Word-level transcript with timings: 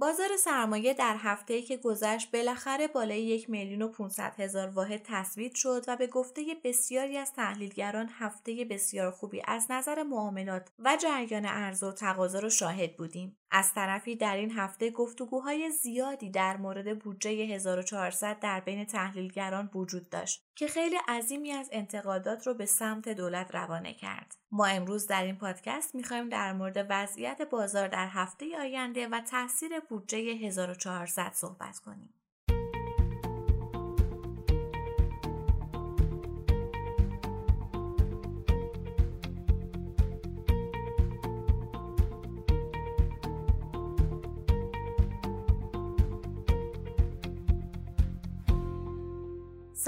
بازار 0.00 0.36
سرمایه 0.38 0.94
در 0.94 1.16
هفته 1.18 1.62
که 1.62 1.76
گذشت 1.76 2.30
بالاخره 2.30 2.88
بالای 2.88 3.22
یک 3.22 3.50
میلیون 3.50 3.82
و 3.82 3.88
500 3.88 4.34
هزار 4.38 4.68
واحد 4.68 5.00
تثبیت 5.04 5.54
شد 5.54 5.84
و 5.88 5.96
به 5.96 6.06
گفته 6.06 6.44
بسیاری 6.64 7.16
از 7.16 7.32
تحلیلگران 7.32 8.08
هفته 8.18 8.66
بسیار 8.70 9.10
خوبی 9.10 9.42
از 9.46 9.66
نظر 9.70 10.02
معاملات 10.02 10.68
و 10.78 10.96
جریان 11.02 11.46
ارز 11.46 11.82
و 11.82 11.92
تقاضا 11.92 12.38
را 12.38 12.48
شاهد 12.48 12.96
بودیم. 12.96 13.36
از 13.50 13.74
طرفی 13.74 14.16
در 14.16 14.36
این 14.36 14.50
هفته 14.50 14.90
گفتگوهای 14.90 15.70
زیادی 15.70 16.30
در 16.30 16.56
مورد 16.56 16.98
بودجه 16.98 17.30
1400 17.30 18.38
در 18.40 18.60
بین 18.60 18.84
تحلیلگران 18.84 19.70
وجود 19.74 20.10
داشت 20.10 20.44
که 20.54 20.68
خیلی 20.68 20.96
عظیمی 21.08 21.52
از 21.52 21.68
انتقادات 21.72 22.46
رو 22.46 22.54
به 22.54 22.66
سمت 22.66 23.08
دولت 23.08 23.54
روانه 23.54 23.94
کرد. 23.94 24.36
ما 24.50 24.66
امروز 24.66 25.06
در 25.06 25.22
این 25.22 25.36
پادکست 25.36 25.94
می‌خوایم 25.94 26.28
در 26.28 26.52
مورد 26.52 26.86
وضعیت 26.90 27.42
بازار 27.42 27.88
در 27.88 28.08
هفته 28.08 28.58
آینده 28.58 29.08
و 29.08 29.20
تاثیر 29.20 29.80
بودجه 29.80 30.18
1400 30.18 31.32
صحبت 31.32 31.78
کنیم. 31.78 32.17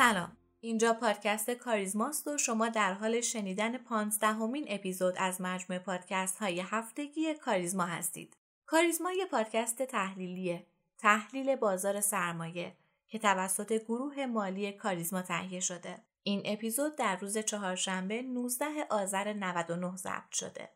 سلام 0.01 0.37
اینجا 0.61 0.93
پادکست 0.93 1.51
کاریزماست 1.51 2.29
و 2.29 2.39
شما 2.39 2.69
در 2.69 2.93
حال 2.93 3.21
شنیدن 3.21 3.79
پانزدهمین 3.79 4.67
اپیزود 4.69 5.15
از 5.19 5.41
مجموع 5.41 5.79
پادکست 5.79 6.39
های 6.39 6.61
هفتگی 6.61 7.35
کاریزما 7.35 7.85
هستید. 7.85 8.37
کاریزما 8.67 9.13
یه 9.13 9.27
پادکست 9.27 9.83
تحلیلیه. 9.83 10.67
تحلیل 10.99 11.57
بازار 11.57 12.01
سرمایه 12.01 12.77
که 13.09 13.19
توسط 13.19 13.73
گروه 13.73 14.27
مالی 14.27 14.73
کاریزما 14.73 15.23
تهیه 15.23 15.61
شده. 15.61 15.99
این 16.23 16.43
اپیزود 16.45 16.97
در 16.97 17.17
روز 17.17 17.39
چهارشنبه 17.39 18.23
19 18.23 18.67
آذر 18.91 19.33
99 19.33 19.97
ضبط 19.97 20.33
شده. 20.33 20.69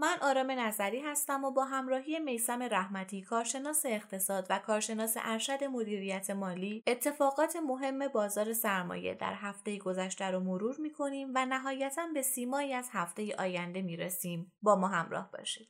من 0.00 0.16
آرام 0.22 0.50
نظری 0.50 1.00
هستم 1.00 1.44
و 1.44 1.50
با 1.50 1.64
همراهی 1.64 2.18
میسم 2.18 2.62
رحمتی 2.62 3.22
کارشناس 3.22 3.86
اقتصاد 3.86 4.46
و 4.50 4.58
کارشناس 4.58 5.16
ارشد 5.20 5.64
مدیریت 5.64 6.30
مالی 6.30 6.82
اتفاقات 6.86 7.56
مهم 7.56 8.08
بازار 8.08 8.52
سرمایه 8.52 9.14
در 9.14 9.34
هفته 9.34 9.78
گذشته 9.78 10.24
رو 10.24 10.40
مرور 10.40 10.76
می‌کنیم 10.78 11.32
و 11.34 11.46
نهایتا 11.46 12.06
به 12.14 12.22
سیمایی 12.22 12.72
از 12.72 12.88
هفته 12.92 13.36
آینده 13.38 13.82
می‌رسیم. 13.82 14.52
با 14.62 14.76
ما 14.76 14.88
همراه 14.88 15.30
باشید. 15.32 15.68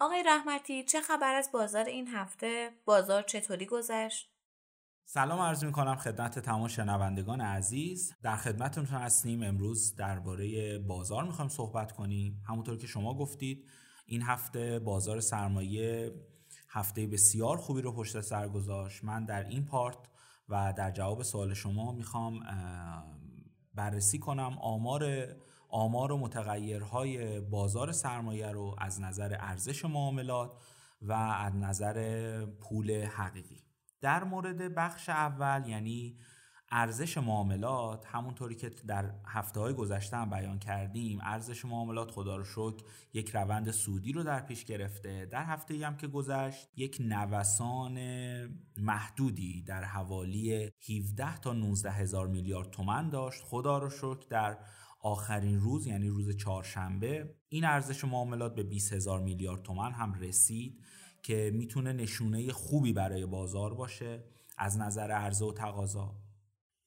آقای 0.00 0.22
رحمتی 0.22 0.84
چه 0.84 1.00
خبر 1.00 1.34
از 1.34 1.50
بازار 1.52 1.84
این 1.84 2.08
هفته؟ 2.08 2.70
بازار 2.84 3.22
چطوری 3.22 3.66
گذشت؟ 3.66 4.28
سلام 5.04 5.40
عرض 5.40 5.64
می 5.64 5.72
کنم 5.72 5.96
خدمت 5.96 6.38
تمام 6.38 6.68
شنوندگان 6.68 7.40
عزیز. 7.40 8.14
در 8.22 8.36
خدمتتون 8.36 8.84
هستیم. 8.84 9.42
امروز 9.42 9.94
درباره 9.94 10.78
بازار 10.78 11.24
می‌خوایم 11.24 11.48
صحبت 11.48 11.92
کنیم. 11.92 12.42
همونطور 12.48 12.76
که 12.78 12.86
شما 12.86 13.14
گفتید 13.14 13.68
این 14.06 14.22
هفته 14.22 14.78
بازار 14.78 15.20
سرمایه 15.20 16.12
هفته 16.68 17.06
بسیار 17.06 17.56
خوبی 17.56 17.82
رو 17.82 17.92
پشت 17.92 18.20
سر 18.20 18.48
گذاشت. 18.48 19.04
من 19.04 19.24
در 19.24 19.44
این 19.48 19.64
پارت 19.64 19.98
و 20.48 20.74
در 20.76 20.90
جواب 20.90 21.22
سوال 21.22 21.54
شما 21.54 21.92
می‌خوام 21.92 22.40
بررسی 23.74 24.18
کنم. 24.18 24.58
آمار 24.60 25.26
آمار 25.68 26.12
و 26.12 26.16
متغیرهای 26.16 27.40
بازار 27.40 27.92
سرمایه 27.92 28.50
رو 28.50 28.74
از 28.78 29.00
نظر 29.00 29.36
ارزش 29.40 29.84
معاملات 29.84 30.52
و 31.02 31.12
از 31.12 31.56
نظر 31.56 32.46
پول 32.46 33.04
حقیقی. 33.04 33.62
در 34.00 34.24
مورد 34.24 34.74
بخش 34.74 35.08
اول 35.08 35.68
یعنی 35.68 36.18
ارزش 36.70 37.18
معاملات 37.18 38.06
همونطوری 38.06 38.54
که 38.54 38.70
در 38.86 39.14
هفته 39.26 39.60
های 39.60 39.74
گذشته 39.74 40.16
هم 40.16 40.30
بیان 40.30 40.58
کردیم 40.58 41.18
ارزش 41.22 41.64
معاملات 41.64 42.10
خدا 42.10 42.36
رو 42.36 42.44
شکر 42.44 42.84
یک 43.12 43.30
روند 43.30 43.70
سودی 43.70 44.12
رو 44.12 44.22
در 44.22 44.40
پیش 44.40 44.64
گرفته. 44.64 45.26
در 45.26 45.44
هفته 45.44 45.86
هم 45.86 45.96
که 45.96 46.06
گذشت 46.06 46.68
یک 46.76 46.96
نوسان 47.00 47.98
محدودی 48.76 49.62
در 49.62 49.84
حوالی 49.84 50.70
17 50.88 51.36
تا 51.38 51.52
19 51.52 51.90
هزار 51.90 52.26
میلیارد 52.26 52.70
تومن 52.70 53.10
داشت. 53.10 53.42
خدا 53.44 53.78
رو 53.78 53.90
شکر 53.90 54.26
در 54.30 54.58
آخرین 55.00 55.60
روز 55.60 55.86
یعنی 55.86 56.08
روز 56.08 56.36
چهارشنبه 56.36 57.34
این 57.48 57.64
ارزش 57.64 58.04
معاملات 58.04 58.54
به 58.54 58.62
20 58.62 58.92
هزار 58.92 59.20
میلیارد 59.20 59.62
تومن 59.62 59.92
هم 59.92 60.14
رسید 60.14 60.80
که 61.22 61.50
می‌تونه 61.54 61.92
نشونه 61.92 62.52
خوبی 62.52 62.92
برای 62.92 63.26
بازار 63.26 63.74
باشه 63.74 64.24
از 64.58 64.78
نظر 64.78 65.10
عرضه 65.10 65.44
و 65.44 65.52
تقاضا. 65.52 66.14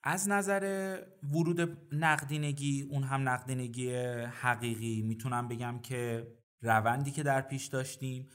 از 0.04 0.30
نظر 0.30 0.98
ورود 1.24 1.78
نقدینگی 1.92 2.82
اون 2.82 3.04
هم 3.04 3.30
نقدینگی 3.30 3.94
حقیقی 4.26 5.02
می‌تونم 5.02 5.48
بگم 5.48 5.80
که 5.80 6.28
روندی 6.62 7.12
که 7.12 7.24
در 7.24 7.42
پیش 7.42 7.68
داشتیم 7.68 8.28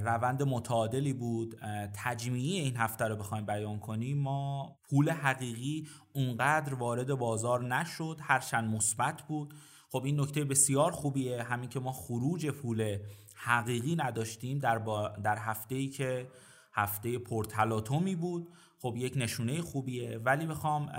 روند 0.00 0.42
متعادلی 0.42 1.12
بود. 1.12 1.60
تجمیعی 1.94 2.60
این 2.60 2.76
هفته 2.76 3.04
رو 3.04 3.16
بخوایم 3.16 3.46
بیان 3.46 3.78
کنیم 3.78 4.18
ما 4.18 4.76
پول 4.90 5.10
حقیقی 5.10 5.88
اونقدر 6.12 6.74
وارد 6.74 7.14
بازار 7.14 7.64
نشد 7.64 8.18
هرچند 8.22 8.74
مثبت 8.74 9.22
بود. 9.22 9.54
خب 9.88 10.04
این 10.04 10.20
نکته 10.20 10.44
بسیار 10.44 10.90
خوبیه 10.90 11.42
همین 11.42 11.68
که 11.68 11.80
ما 11.80 11.92
خروج 11.92 12.50
پول 12.50 12.98
حقیقی 13.34 13.96
نداشتیم 13.96 14.58
در, 14.58 14.78
با 14.78 15.08
در 15.08 15.38
هفته 15.38 15.74
ای 15.74 15.88
که 15.88 16.28
هفته 16.72 17.18
پرتلاتومی 17.18 18.16
بود. 18.16 18.48
خب 18.78 18.94
یک 18.96 19.12
نشونه 19.16 19.62
خوبیه. 19.62 20.18
ولی 20.18 20.46
بخوام 20.46 20.90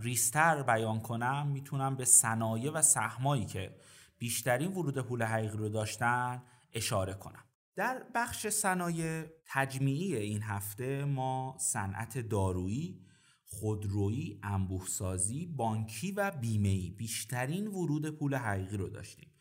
ریستر 0.00 0.62
بیان 0.62 1.00
کنم 1.00 1.46
می‌تونم 1.46 1.96
به 1.96 2.04
صنایع 2.04 2.70
و 2.72 2.82
سهمایی 2.82 3.44
که 3.44 3.76
بیشترین 4.18 4.72
ورود 4.72 4.98
پول 4.98 5.22
حقیقی 5.22 5.56
رو 5.56 5.68
داشتن 5.68 6.42
اشاره 6.72 7.14
کنم. 7.14 7.45
در 7.76 8.02
بخش 8.14 8.46
صنایع 8.46 9.24
تجمیعی 9.46 10.16
این 10.16 10.42
هفته 10.42 11.04
ما 11.04 11.56
صنعت 11.58 12.18
دارویی 12.18 13.00
خودرویی 13.44 14.40
انبوهسازی 14.42 15.46
بانکی 15.46 16.12
و 16.12 16.30
بیمه‌ای 16.30 16.90
بیشترین 16.90 17.66
ورود 17.66 18.10
پول 18.10 18.34
حقیقی 18.34 18.76
رو 18.76 18.88
داشتیم. 18.88 19.32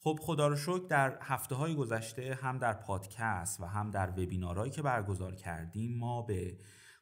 خب 0.00 0.18
خدا 0.22 0.48
رو 0.48 0.56
شکر 0.56 0.86
در 0.88 1.18
هفته 1.22 1.54
های 1.54 1.74
گذشته 1.74 2.38
هم 2.42 2.58
در 2.58 2.72
پادکست 2.72 3.60
و 3.60 3.64
هم 3.64 3.90
در 3.90 4.10
وبینارهایی 4.10 4.70
که 4.70 4.82
برگزار 4.82 5.34
کردیم 5.34 5.98
ما 5.98 6.22
به 6.22 6.58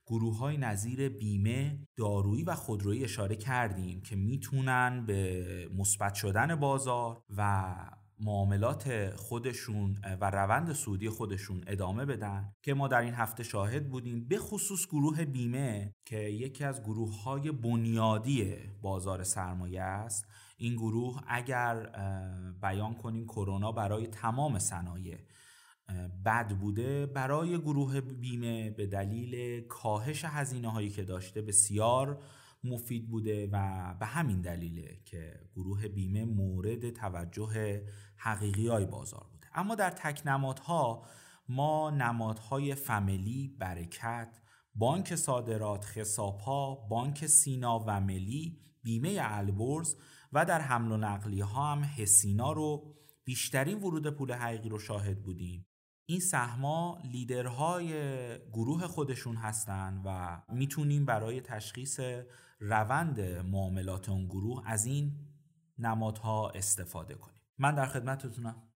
گروه 0.07 0.39
های 0.39 0.57
نظیر 0.57 1.09
بیمه، 1.09 1.89
دارویی 1.97 2.45
و 2.45 2.55
خودرویی 2.55 3.05
اشاره 3.05 3.37
کردیم 3.37 4.03
که 4.03 4.17
می‌تونن 4.17 5.07
به 5.07 5.45
مثبت 5.75 6.15
شدن 6.15 6.55
بازار 6.55 7.23
و 7.37 7.75
معاملات 8.21 9.17
خودشون 9.17 9.99
و 10.21 10.31
روند 10.31 10.73
سودی 10.73 11.09
خودشون 11.09 11.65
ادامه 11.67 12.05
بدن 12.05 12.53
که 12.63 12.75
ما 12.75 12.89
در 12.89 13.01
این 13.01 13.15
هفته 13.15 13.43
شاهد 13.43 13.91
بودیم 13.91 14.29
به 14.29 14.39
خصوص 14.39 14.87
گروه 14.87 15.25
بیمه 15.25 15.95
که 16.05 16.17
یکی 16.17 16.65
از 16.65 16.83
گروه 16.83 17.23
های 17.23 17.53
بنیادی 17.53 18.55
بازار 18.83 19.25
سرمایه 19.25 19.83
است. 19.83 20.27
این 20.57 20.75
گروه 20.75 21.23
اگر 21.29 21.91
بیان 22.63 22.95
کنیم 22.95 23.25
کرونا 23.25 23.73
برای 23.73 24.07
تمام 24.07 24.59
صنایع 24.59 25.19
بد 26.25 26.49
بوده 26.49 27.07
برای 27.07 27.59
گروه 27.59 28.01
بیمه 28.01 28.71
به 28.71 28.87
دلیل 28.87 29.61
کاهش 29.61 30.25
هزینه 30.25 30.69
هایی 30.69 30.91
که 30.91 31.05
داشته 31.05 31.43
بسیار 31.43 32.23
مفید 32.65 33.09
بوده 33.09 33.49
و 33.53 33.95
به 34.01 34.07
همین 34.07 34.41
دلیله 34.41 35.01
که 35.05 35.41
گروه 35.55 35.89
بیمه 35.89 36.25
مورد 36.25 36.91
توجه 36.91 37.83
حقیقی 38.17 38.69
های 38.69 38.87
بازار 38.87 39.27
بوده. 39.33 39.47
اما 39.55 39.75
در 39.75 39.91
تک 39.91 40.23
نمادها 40.27 41.07
ما 41.49 41.91
نمادهای 41.91 42.75
فملی، 42.75 43.57
برکت، 43.59 44.41
بانک 44.75 45.15
صادرات، 45.15 45.85
خساپا، 45.85 46.75
بانک 46.75 47.27
سینا 47.27 47.85
و 47.87 48.01
ملی، 48.01 48.61
بیمه 48.83 49.17
البرز 49.21 49.97
و 50.33 50.45
در 50.45 50.61
حمل 50.61 50.93
و 50.93 50.97
نقلی 50.97 51.41
ها 51.41 51.73
هم 51.73 51.85
حسینا 51.85 52.53
رو 52.53 52.95
بیشترین 53.25 53.79
ورود 53.79 54.11
پول 54.11 54.33
حقیقی 54.33 54.69
رو 54.69 54.79
شاهد 54.79 55.23
بودیم. 55.23 55.67
این 56.11 56.21
سهما 56.21 56.99
لیدرهای 57.05 57.93
گروه 58.39 58.87
خودشون 58.87 59.37
هستن 59.37 60.03
و 60.05 60.41
می‌تونیم 60.55 61.05
برای 61.05 61.41
تشخیص 61.41 62.01
روند 62.61 63.21
معاملات 63.21 64.09
اون 64.09 64.27
گروه 64.27 64.63
از 64.67 64.87
این 64.87 65.13
نمادها 65.79 66.51
استفاده 66.51 67.15
کنیم. 67.15 67.41
من 67.59 67.75
در 67.75 67.87
خدمتتونم. 67.87 68.70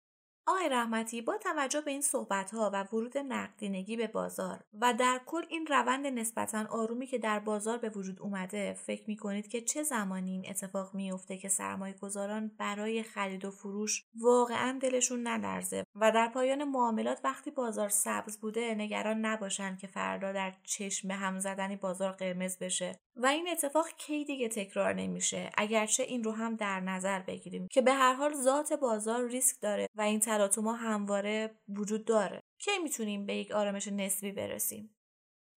آقای 0.47 0.69
رحمتی 0.69 1.23
با 1.23 1.37
توجه 1.37 1.81
به 1.81 1.91
این 1.91 2.01
صحبت 2.01 2.51
ها 2.51 2.71
و 2.73 2.83
ورود 2.83 3.19
نقدینگی 3.19 3.97
به 3.97 4.07
بازار 4.07 4.61
و 4.81 4.95
در 4.95 5.21
کل 5.27 5.43
این 5.49 5.67
روند 5.67 6.07
نسبتا 6.07 6.67
آرومی 6.71 7.07
که 7.07 7.19
در 7.19 7.39
بازار 7.39 7.79
به 7.79 7.89
وجود 7.89 8.21
اومده 8.21 8.73
فکر 8.73 9.03
می 9.07 9.17
کنید 9.17 9.49
که 9.49 9.61
چه 9.61 9.83
زمانی 9.83 10.31
این 10.31 10.45
اتفاق 10.49 10.95
میافته 10.95 11.37
که 11.37 11.49
سرمایه 11.49 11.95
گذاران 11.95 12.51
برای 12.59 13.03
خرید 13.03 13.45
و 13.45 13.51
فروش 13.51 14.05
واقعا 14.21 14.79
دلشون 14.83 15.23
نلرزه 15.23 15.85
و 15.95 16.13
در 16.13 16.29
پایان 16.29 16.65
معاملات 16.65 17.21
وقتی 17.25 17.51
بازار 17.51 17.89
سبز 17.89 18.39
بوده 18.39 18.75
نگران 18.75 19.21
نباشن 19.21 19.77
که 19.77 19.87
فردا 19.87 20.33
در 20.33 20.53
چشم 20.63 21.11
هم 21.11 21.39
زدنی 21.39 21.77
بازار 21.77 22.13
قرمز 22.13 22.59
بشه 22.59 22.99
و 23.17 23.27
این 23.27 23.49
اتفاق 23.49 23.89
کی 23.89 24.25
دیگه 24.25 24.49
تکرار 24.49 24.93
نمیشه؟ 24.93 25.51
اگرچه 25.59 26.03
این 26.03 26.25
رو 26.25 26.33
هم 26.33 26.57
در 26.57 26.81
نظر 26.81 27.19
بگیریم 27.19 27.69
که 27.69 27.83
به 27.83 27.93
هر 27.93 28.15
حال 28.15 28.35
ذات 28.35 28.73
بازار 28.73 29.29
ریسک 29.29 29.61
داره 29.61 29.89
و 29.95 30.03
این 30.03 30.21
تلاطم 30.35 30.67
همواره 30.67 31.51
وجود 31.69 32.05
داره. 32.05 32.41
کی 32.59 32.71
می‌تونیم 32.83 33.27
به 33.27 33.37
یک 33.37 33.51
آرامش 33.51 33.89
نسبی 33.89 34.33
برسیم؟ 34.33 34.91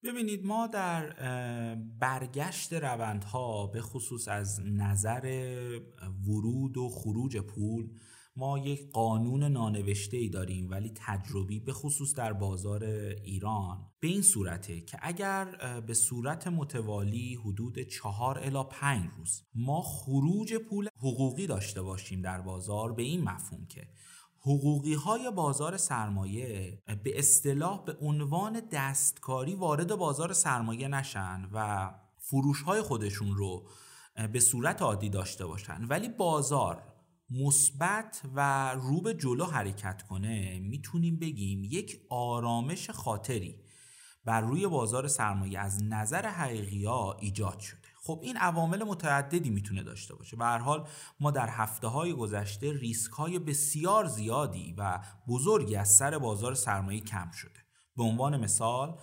ببینید 0.03 0.45
ما 0.45 0.67
در 0.67 1.09
برگشت 1.99 2.73
روندها 2.73 3.67
به 3.67 3.81
خصوص 3.81 4.27
از 4.27 4.59
نظر 4.65 5.21
ورود 6.27 6.77
و 6.77 6.89
خروج 6.89 7.37
پول 7.37 7.89
ما 8.35 8.59
یک 8.59 8.91
قانون 8.91 9.43
نانوشته 9.43 10.17
ای 10.17 10.29
داریم 10.29 10.69
ولی 10.69 10.91
تجربی 10.95 11.59
به 11.59 11.73
خصوص 11.73 12.15
در 12.15 12.33
بازار 12.33 12.83
ایران 13.23 13.91
به 13.99 14.07
این 14.07 14.21
صورته 14.21 14.81
که 14.81 14.97
اگر 15.01 15.45
به 15.87 15.93
صورت 15.93 16.47
متوالی 16.47 17.35
حدود 17.35 17.79
چهار 17.79 18.39
الا 18.39 18.63
پنج 18.63 19.09
روز 19.17 19.43
ما 19.55 19.81
خروج 19.81 20.55
پول 20.55 20.87
حقوقی 20.97 21.47
داشته 21.47 21.81
باشیم 21.81 22.21
در 22.21 22.41
بازار 22.41 22.93
به 22.93 23.03
این 23.03 23.23
مفهوم 23.23 23.65
که 23.65 23.87
حقوقی 24.47 24.93
های 24.93 25.31
بازار 25.31 25.77
سرمایه 25.77 26.81
به 27.03 27.19
اصطلاح 27.19 27.83
به 27.85 27.97
عنوان 28.01 28.61
دستکاری 28.71 29.55
وارد 29.55 29.95
بازار 29.95 30.33
سرمایه 30.33 30.87
نشن 30.87 31.49
و 31.53 31.89
فروش 32.17 32.61
های 32.61 32.81
خودشون 32.81 33.35
رو 33.35 33.69
به 34.33 34.39
صورت 34.39 34.81
عادی 34.81 35.09
داشته 35.09 35.45
باشن. 35.45 35.85
ولی 35.89 36.09
بازار 36.09 36.83
مثبت 37.29 38.21
و 38.35 38.71
رو 38.75 39.01
به 39.01 39.13
جلو 39.13 39.45
حرکت 39.45 40.01
کنه 40.01 40.59
می‌تونیم 40.59 41.19
بگیم 41.19 41.63
یک 41.63 42.01
آرامش 42.09 42.89
خاطری 42.89 43.55
بر 44.25 44.41
روی 44.41 44.67
بازار 44.67 45.07
سرمایه 45.07 45.59
از 45.59 45.83
نظر 45.83 46.25
حقیقی 46.25 46.85
ها 46.85 47.17
ایجاد 47.19 47.59
شده. 47.59 47.86
خب 48.07 48.19
این 48.23 48.37
عوامل 48.37 48.83
متعددی 48.83 49.49
می‌تونه 49.49 49.83
داشته 49.83 50.15
باشه. 50.15 50.37
به 50.37 50.45
هر 50.45 50.57
حال 50.57 50.87
ما 51.19 51.31
در 51.31 51.49
هفته 51.49 51.87
های 51.87 52.13
گذشته 52.13 52.73
ریسک 52.73 53.11
های 53.11 53.39
بسیار 53.39 54.05
زیادی 54.05 54.75
و 54.77 54.99
بزرگی 55.27 55.75
از 55.75 55.89
سر 55.89 56.17
بازار 56.17 56.55
سرمایه 56.55 56.99
کم 56.99 57.31
شده. 57.31 57.59
به 57.97 58.03
عنوان 58.03 58.37
مثال 58.37 58.99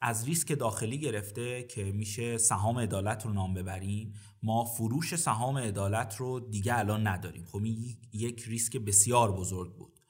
از 0.00 0.24
ریسک 0.24 0.58
داخلی 0.58 0.98
گرفته 0.98 1.62
که 1.62 1.84
میشه 1.84 2.38
سهام 2.38 2.78
عدالت 2.78 3.26
رو 3.26 3.32
نام 3.32 3.54
ببریم 3.54 4.14
ما 4.42 4.64
فروش 4.64 5.16
سهام 5.16 5.58
عدالت 5.58 6.16
رو 6.16 6.40
دیگه 6.40 6.78
الان 6.78 7.06
نداریم. 7.06 7.44
خب 7.44 7.62
این 7.62 7.96
یک 8.12 8.44
ریسک 8.46 8.76
بسیار 8.76 9.32
بزرگ 9.32 9.76
بود. 9.76 10.00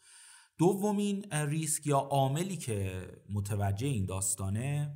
دومین 0.59 1.33
ریسک 1.33 1.87
یا 1.87 1.99
عاملی 1.99 2.57
که 2.57 3.09
متوجه 3.33 3.87
این 3.87 4.07
داستانه 4.07 4.95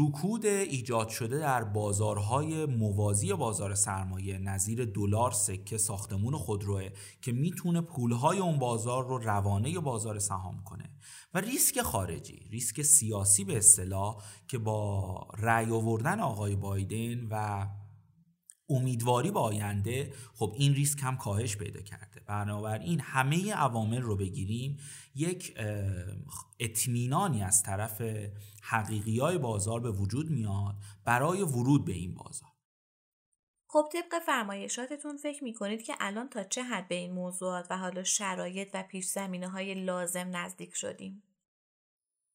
رکود 0.00 0.46
ایجاد 0.46 1.08
شده 1.08 1.38
در 1.38 1.64
بازارهای 1.64 2.66
موازی 2.66 3.32
بازار 3.32 3.74
سرمایه 3.74 4.38
نظیر 4.38 4.84
دلار 4.84 5.32
سکه 5.32 5.78
ساختمون 5.78 6.36
خودروه 6.36 6.88
که 7.22 7.32
می‌تونه 7.32 7.80
پولهای 7.80 8.38
اون 8.38 8.58
بازار 8.58 9.06
رو 9.06 9.18
روانه 9.18 9.80
بازار 9.80 10.18
سهام 10.18 10.62
کنه. 10.64 10.90
و 11.34 11.40
ریسک 11.40 11.82
خارجی 11.82 12.46
ریسک 12.50 12.82
سیاسی 12.82 13.44
به 13.44 13.56
اصطلاح 13.56 14.16
که 14.48 14.58
با 14.58 15.28
رأی 15.38 15.70
آوردن 15.70 16.20
آقای 16.20 16.56
بایدن 16.56 17.26
و 17.30 17.66
امیدواری 18.68 19.30
به 19.30 19.40
آینده 19.40 20.12
خب 20.34 20.54
این 20.58 20.74
ریسک 20.74 20.98
هم 21.02 21.16
کاهش 21.16 21.56
پیدا 21.56 21.80
کرده 21.80 22.20
بنابراین 22.26 23.00
همه 23.00 23.52
عوامل 23.52 24.00
رو 24.00 24.16
بگیریم 24.16 24.78
یک 25.14 25.54
اطمینانی 26.60 27.42
از 27.42 27.62
طرف 27.62 28.02
حقیقی 28.62 29.18
های 29.18 29.38
بازار 29.38 29.80
به 29.80 29.90
وجود 29.90 30.30
میاد 30.30 30.74
برای 31.04 31.42
ورود 31.42 31.84
به 31.84 31.92
این 31.92 32.14
بازار 32.14 32.56
خب 33.68 33.88
طبق 33.92 34.22
فرمایشاتتون 34.26 35.16
فکر 35.16 35.44
می‌کنید 35.44 35.82
که 35.82 35.94
الان 36.00 36.28
تا 36.28 36.44
چه 36.44 36.62
حد 36.62 36.88
به 36.88 36.94
این 36.94 37.12
موضوعات 37.12 37.66
و 37.70 37.78
حالا 37.78 38.02
شرایط 38.02 38.70
و 38.74 38.82
پیش 38.82 39.06
زمینه 39.06 39.48
های 39.48 39.74
لازم 39.74 40.36
نزدیک 40.36 40.74
شدیم؟ 40.74 41.22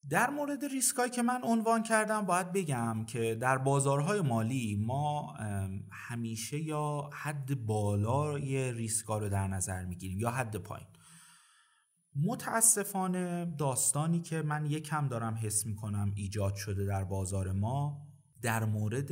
در 0.09 0.30
مورد 0.30 0.65
ریسکایی 0.65 1.12
که 1.12 1.21
من 1.21 1.42
عنوان 1.44 1.83
کردم 1.83 2.25
باید 2.25 2.51
بگم 2.51 3.06
که 3.06 3.36
در 3.36 3.57
بازارهای 3.57 4.21
مالی 4.21 4.75
ما 4.75 5.33
همیشه 5.92 6.59
یا 6.59 7.09
حد 7.13 7.65
بالای 7.65 8.71
ریسکا 8.71 9.18
رو 9.18 9.30
در 9.30 9.48
نظر 9.48 9.86
می‌گیریم 9.86 10.19
یا 10.19 10.31
حد 10.31 10.56
پایین. 10.56 10.88
متاسفانه 12.25 13.56
داستانی 13.57 14.19
که 14.19 14.42
من 14.42 14.65
یکم 14.65 15.07
دارم 15.07 15.39
حس 15.42 15.65
می‌کنم 15.65 16.12
ایجاد 16.15 16.56
شده 16.56 16.86
در 16.86 17.04
بازار 17.04 17.51
ما 17.51 18.07
در 18.42 18.65
مورد 18.65 19.12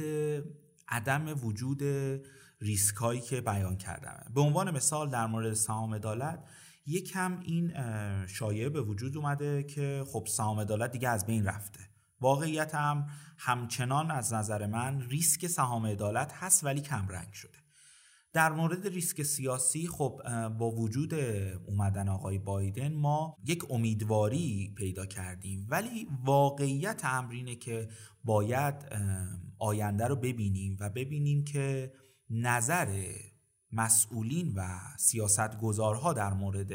عدم 0.87 1.25
وجود 1.43 1.83
ریسک 2.61 3.23
که 3.23 3.41
بیان 3.41 3.77
کردم 3.77 4.31
به 4.35 4.41
عنوان 4.41 4.71
مثال 4.71 5.09
در 5.09 5.27
مورد 5.27 5.53
سهام 5.53 5.93
عدالت 5.93 6.43
یکم 6.89 7.39
این 7.39 7.73
شایعه 8.27 8.69
به 8.69 8.81
وجود 8.81 9.17
اومده 9.17 9.63
که 9.63 10.03
خب 10.07 10.27
سهام 10.27 10.59
عدالت 10.59 10.91
دیگه 10.91 11.09
از 11.09 11.25
بین 11.25 11.45
رفته. 11.45 11.79
واقعیت 12.21 12.75
هم 12.75 13.07
همچنان 13.37 14.11
از 14.11 14.33
نظر 14.33 14.65
من 14.65 15.01
ریسک 15.01 15.47
سهام 15.47 15.85
عدالت 15.85 16.33
هست 16.33 16.63
ولی 16.63 16.81
کم 16.81 17.07
رنگ 17.07 17.33
شده. 17.33 17.57
در 18.33 18.51
مورد 18.51 18.87
ریسک 18.87 19.23
سیاسی 19.23 19.87
خب 19.87 20.21
با 20.57 20.71
وجود 20.71 21.13
اومدن 21.67 22.09
آقای 22.09 22.39
بایدن 22.39 22.93
ما 22.93 23.35
یک 23.45 23.71
امیدواری 23.71 24.73
پیدا 24.77 25.05
کردیم. 25.05 25.67
ولی 25.69 26.07
واقعیت 26.25 27.05
امرینه 27.05 27.55
که 27.55 27.89
باید 28.23 28.75
آینده 29.59 30.07
رو 30.07 30.15
ببینیم 30.15 30.77
و 30.79 30.89
ببینیم 30.89 31.43
که 31.43 31.93
نظر 32.29 33.11
مسئولین 33.71 34.53
و 34.55 34.79
سیاستگزارها 34.97 36.13
در 36.13 36.33
مورد 36.33 36.71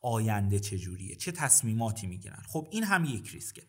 آینده 0.00 0.60
چجوریه؟ 0.60 1.16
چه 1.16 1.32
تصمیماتی 1.32 2.06
می‌گیرن؟ 2.06 2.42
خب 2.48 2.68
این 2.70 2.84
هم 2.84 3.04
یک 3.04 3.28
ریسکه. 3.28 3.62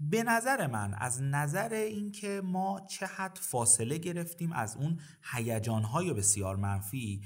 به 0.00 0.22
نظر 0.22 0.66
من 0.66 0.94
از 0.94 1.22
نظر 1.22 1.72
اینکه 1.72 2.40
ما 2.44 2.86
چه 2.90 3.06
حد 3.06 3.38
فاصله 3.40 3.98
گرفتیم 3.98 4.52
از 4.52 4.76
اون 4.76 5.00
هیجانهای 5.32 6.12
بسیار 6.12 6.56
منفی 6.56 7.22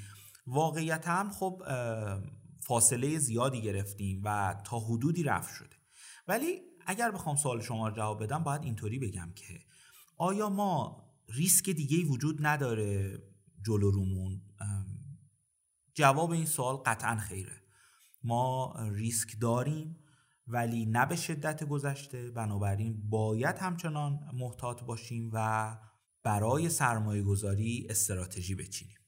واقعیتا 0.47 1.31
خب 1.31 1.63
فاصله 2.61 3.19
زیادی 3.19 3.63
گرفتیم 3.63 4.21
و 4.25 4.57
تا 4.65 4.79
حدودی 4.79 5.23
رفت 5.23 5.55
شده. 5.55 5.77
ولی 6.29 6.61
اگر 6.87 7.11
بخوام 7.11 7.37
سوال 7.37 7.61
شما 7.61 7.89
رو 7.89 7.97
جواب 7.97 8.23
بدم 8.23 8.43
باید 8.45 8.63
اینطوری 8.63 8.99
بگم 8.99 9.33
که 9.35 9.61
آیا 10.17 10.49
ما 10.49 11.05
ریسک 11.29 11.71
دیگه 11.71 12.05
وجود 12.05 12.47
نداره 12.47 13.19
جلو 13.67 13.91
رومون؟ 13.91 14.41
جواب 15.97 16.31
این 16.31 16.47
سوال 16.47 16.77
قطعا 16.77 17.17
خیره. 17.17 17.63
ما 18.23 18.75
ریسک 18.93 19.41
داریم 19.41 20.05
ولی 20.47 20.87
نه 20.87 21.07
به 21.07 21.17
شدت 21.17 21.65
گذشته. 21.65 22.31
بنابراین 22.31 23.09
باید 23.09 23.59
همچنان 23.59 24.31
محتاط 24.35 24.83
باشیم 24.83 25.31
و 25.33 25.79
برای 26.23 26.69
سرمایه 26.69 27.23
گذاری 27.23 27.87
استراتژی 27.91 28.55
بچینیم. 28.55 28.99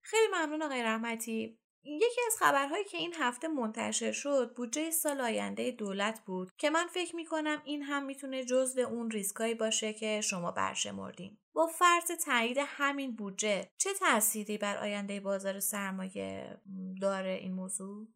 خیلی 0.00 0.26
ممنون 0.34 0.62
آقای 0.62 0.82
رحمتی. 0.82 1.58
یکی 1.84 2.20
از 2.26 2.36
خبرهایی 2.38 2.84
که 2.84 2.98
این 2.98 3.14
هفته 3.18 3.48
منتشر 3.48 4.12
شد 4.12 4.54
بودجه 4.56 4.90
سال 4.90 5.20
آینده 5.20 5.70
دولت 5.70 6.20
بود 6.26 6.52
که 6.58 6.70
من 6.70 6.86
فکر 6.94 7.16
می‌کنم 7.16 7.62
این 7.64 7.82
هم 7.82 8.06
می‌تونه 8.06 8.44
جزو 8.44 8.80
اون 8.80 9.10
ریسکایی 9.10 9.54
باشه 9.54 9.92
که 9.92 10.20
شما 10.20 10.50
برشمردین 10.50 11.38
با 11.54 11.66
فرض 11.66 12.24
تایید 12.24 12.56
همین 12.60 13.16
بودجه 13.16 13.68
چه 13.78 13.90
تأثیری 14.00 14.58
بر 14.58 14.76
آینده 14.76 15.20
بازار 15.20 15.60
سرمایه 15.60 16.58
داره 17.00 17.38
این 17.42 17.52
موضوع؟ 17.52 18.08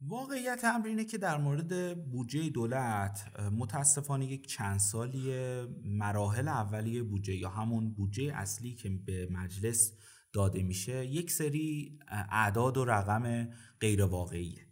واقعیت 0.00 0.64
امر 0.64 0.86
اینه 0.86 1.04
که 1.04 1.18
در 1.18 1.36
مورد 1.36 2.02
بودجه 2.10 2.48
دولت 2.48 3.24
متاسفانه 3.58 4.26
یک 4.26 4.46
چند 4.46 4.78
سالی 4.78 5.32
مراحل 5.84 6.48
اولیه 6.48 7.02
بودجه 7.02 7.34
یا 7.34 7.48
همون 7.48 7.94
بودجه 7.94 8.32
اصلی 8.34 8.74
که 8.74 8.90
به 9.06 9.28
مجلس 9.30 9.92
داده 10.32 10.62
میشه 10.62 11.06
یک 11.06 11.30
سری 11.30 11.98
اعداد 12.08 12.76
و 12.76 12.84
رقم 12.84 13.48
غیر 13.80 14.04
واقعیه 14.04 14.68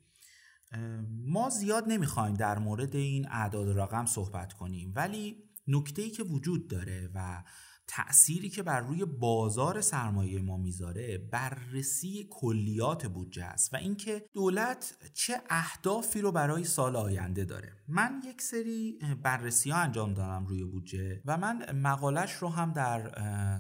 ما 1.27 1.51
زیاد 1.51 1.85
نمی‌خوایم 1.89 2.35
در 2.35 2.59
مورد 2.59 2.97
این 2.97 3.29
اعداد 3.29 3.69
و 3.69 3.73
رقم 3.73 4.07
صحبت 4.07 4.53
کنیم 4.53 4.93
ولی 4.97 5.37
نکته 5.69 6.03
ای 6.03 6.11
که 6.11 6.23
وجود 6.23 6.69
داره 6.69 7.11
و 7.15 7.45
تأثیری 7.89 8.49
که 8.49 8.63
بر 8.63 8.81
روی 8.81 9.05
بازار 9.05 9.81
سرمایه 9.81 10.43
ما 10.43 10.57
می‌ذاره 10.57 11.19
بررسی 11.19 12.27
کلیات 12.31 13.07
بودجه 13.07 13.45
است 13.45 13.75
و 13.75 13.77
اینکه 13.77 14.25
دولت 14.33 14.97
چه 15.15 15.41
اهدافی 15.51 16.21
رو 16.21 16.33
برای 16.33 16.65
سال 16.65 16.97
آینده 16.97 17.45
داره. 17.45 17.73
من 17.89 18.23
یک 18.27 18.43
سری 18.43 18.99
بررسی 19.23 19.71
ها 19.71 19.79
انجام 19.79 20.15
دادم 20.15 20.47
روی 20.47 20.65
بودجه 20.65 21.23
و 21.25 21.37
من 21.37 21.81
مقالش 21.81 22.33
رو 22.33 22.49
هم 22.49 22.73
در 22.73 23.11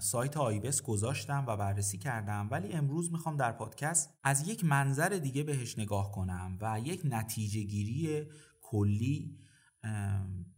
سایت 0.00 0.36
آیبس 0.36 0.82
گذاشتم 0.82 1.44
و 1.48 1.56
بررسی 1.56 1.98
کردم. 1.98 2.48
ولی 2.50 2.72
امروز 2.72 3.12
می‌خوام 3.12 3.36
در 3.36 3.52
پادکست 3.52 4.10
از 4.24 4.48
یک 4.48 4.64
منظر 4.64 5.08
دیگه 5.08 5.42
بهش 5.42 5.78
نگاه 5.78 6.12
کنم 6.12 6.58
و 6.60 6.80
یک 6.84 7.00
نتیجه 7.04 7.62
گیری 7.62 8.26
کلی 8.62 9.38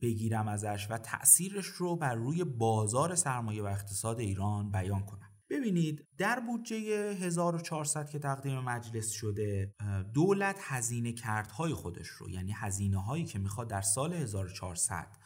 بگیرم 0.01 0.49
ازش 0.49 0.87
و 0.91 0.99
تأثیرش 0.99 1.67
رو 1.67 1.97
بر 1.97 2.15
روی 2.15 2.45
بازار 2.45 3.15
سرمایه 3.15 3.63
و 3.63 3.67
اقتصاد 3.67 4.21
ایران 4.21 4.71
بیان 4.71 5.05
کنم. 5.05 5.31
ببینید 5.51 6.07
در 6.19 6.41
بودجه 6.41 6.77
1400 7.21 8.11
که 8.11 8.19
تقدیم 8.19 8.59
مجلس 8.59 9.11
شده 9.11 9.75
دولت 10.15 10.57
هزینه 10.61 11.13
کردهای 11.13 11.75
خودش 11.75 12.09
رو 12.09 12.31
یعنی 12.31 12.53
هزینه 12.57 13.03
هایی 13.03 13.25
که 13.25 13.39
می‌خواد 13.39 13.71
در 13.71 13.81
سال 13.81 14.13
1400 14.13 15.17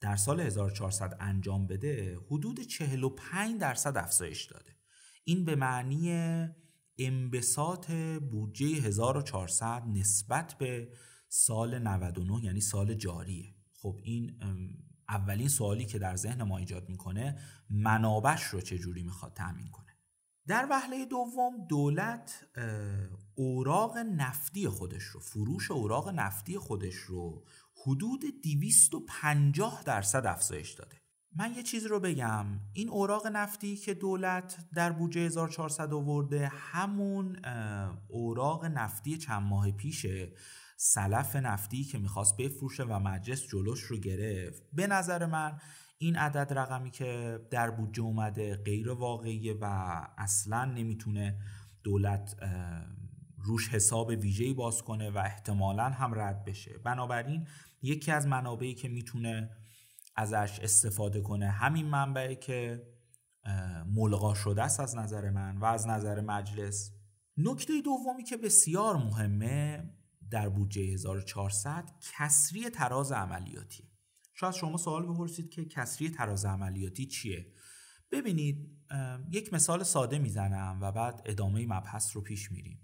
در 0.00 0.16
سال 0.16 0.40
1400 0.40 1.16
انجام 1.20 1.66
بده 1.66 2.18
حدود 2.26 2.60
45 2.60 3.60
درصد 3.60 3.96
افزایش 3.96 4.44
داده. 4.44 4.76
این 5.24 5.44
به 5.44 5.56
معنی 5.56 6.12
انبساط 6.98 7.90
بودجه 8.30 8.66
1400 8.66 9.82
نسبت 9.86 10.54
به 10.58 10.88
سال 11.36 11.78
99 11.78 12.44
یعنی 12.44 12.60
سال 12.60 12.94
جاریه. 12.94 13.54
خب 13.72 14.00
این 14.02 14.40
اولین 15.08 15.48
سوالی 15.48 15.84
که 15.84 15.98
در 15.98 16.16
ذهن 16.16 16.42
ما 16.42 16.58
ایجاد 16.58 16.88
می‌کنه 16.88 17.38
منابش 17.70 18.42
رو 18.42 18.60
چجوری 18.60 19.02
می‌خواد 19.02 19.32
تأمین 19.32 19.68
کنه. 19.68 19.96
در 20.46 20.66
وهله 20.70 21.06
دوم 21.06 21.66
دولت 21.68 22.46
اوراق 23.34 23.98
نفتی 23.98 24.68
خودش 24.68 25.02
رو 25.02 25.20
فروش 25.20 25.70
اوراق 25.70 26.08
نفتی 26.08 26.58
خودش 26.58 26.94
رو 26.94 27.44
حدود 27.86 28.24
250 28.42 29.82
درصد 29.86 30.26
افزایش 30.26 30.72
داده. 30.72 30.96
من 31.36 31.54
یه 31.54 31.62
چیز 31.62 31.86
رو 31.86 32.00
بگم 32.00 32.46
این 32.72 32.88
اوراق 32.88 33.26
نفتی 33.26 33.76
که 33.76 33.94
دولت 33.94 34.68
در 34.74 34.92
بودجه 34.92 35.20
1400 35.20 35.92
آورده 35.92 36.48
همون 36.48 37.44
اوراق 38.08 38.64
نفتی 38.64 39.18
چند 39.18 39.42
ماه 39.42 39.70
پیشه. 39.70 40.32
سلف 40.86 41.36
نفتی 41.36 41.84
که 41.84 41.98
می‌خواست 41.98 42.36
بفروشه 42.36 42.82
و 42.82 42.98
مجلس 42.98 43.46
جلوش 43.46 43.80
رو 43.80 43.96
گرفت. 43.96 44.62
به 44.72 44.86
نظر 44.86 45.26
من 45.26 45.58
این 45.98 46.16
عدد 46.16 46.58
رقمی 46.58 46.90
که 46.90 47.40
در 47.50 47.70
بودجه 47.70 48.02
اومده 48.02 48.56
غیر 48.56 48.90
واقعیه 48.90 49.54
و 49.60 49.64
اصلا 50.18 50.64
نمی‌تونه 50.64 51.40
دولت 51.84 52.36
روش 53.38 53.68
حساب 53.68 54.08
ویژه‌ای 54.08 54.54
باز 54.54 54.82
کنه 54.82 55.10
و 55.10 55.18
احتمالا 55.18 55.84
هم 55.84 56.20
رد 56.20 56.44
بشه. 56.44 56.78
بنابراین 56.84 57.46
یکی 57.82 58.12
از 58.12 58.26
منابعی 58.26 58.74
که 58.74 58.88
می‌تونه 58.88 59.50
ازش 60.16 60.58
استفاده 60.62 61.20
کنه 61.20 61.50
همین 61.50 61.86
منبعی 61.86 62.36
که 62.36 62.86
ملغا 63.86 64.34
شده 64.34 64.62
است 64.62 64.80
از 64.80 64.96
نظر 64.96 65.30
من 65.30 65.58
و 65.58 65.64
از 65.64 65.86
نظر 65.86 66.20
مجلس. 66.20 66.92
نکته 67.36 67.72
دومی 67.84 68.24
که 68.24 68.36
بسیار 68.36 68.96
مهمه 68.96 69.90
در 70.34 70.48
بودجه 70.48 70.82
1400 70.82 71.90
کسری 72.00 72.70
تراز 72.70 73.12
عملیاتی. 73.12 73.90
شاید 74.34 74.54
شما 74.54 74.76
سوال 74.76 75.06
بپرسید 75.06 75.50
که 75.50 75.64
کسری 75.64 76.10
تراز 76.10 76.44
عملیاتی 76.44 77.06
چیه؟ 77.06 77.52
ببینید 78.12 78.70
یک 79.30 79.52
مثال 79.52 79.82
ساده 79.82 80.18
می‌زنم 80.18 80.78
و 80.80 80.92
بعد 80.92 81.22
ادامه 81.24 81.66
مبحث 81.66 82.16
رو 82.16 82.22
پیش 82.22 82.52
میریم. 82.52 82.80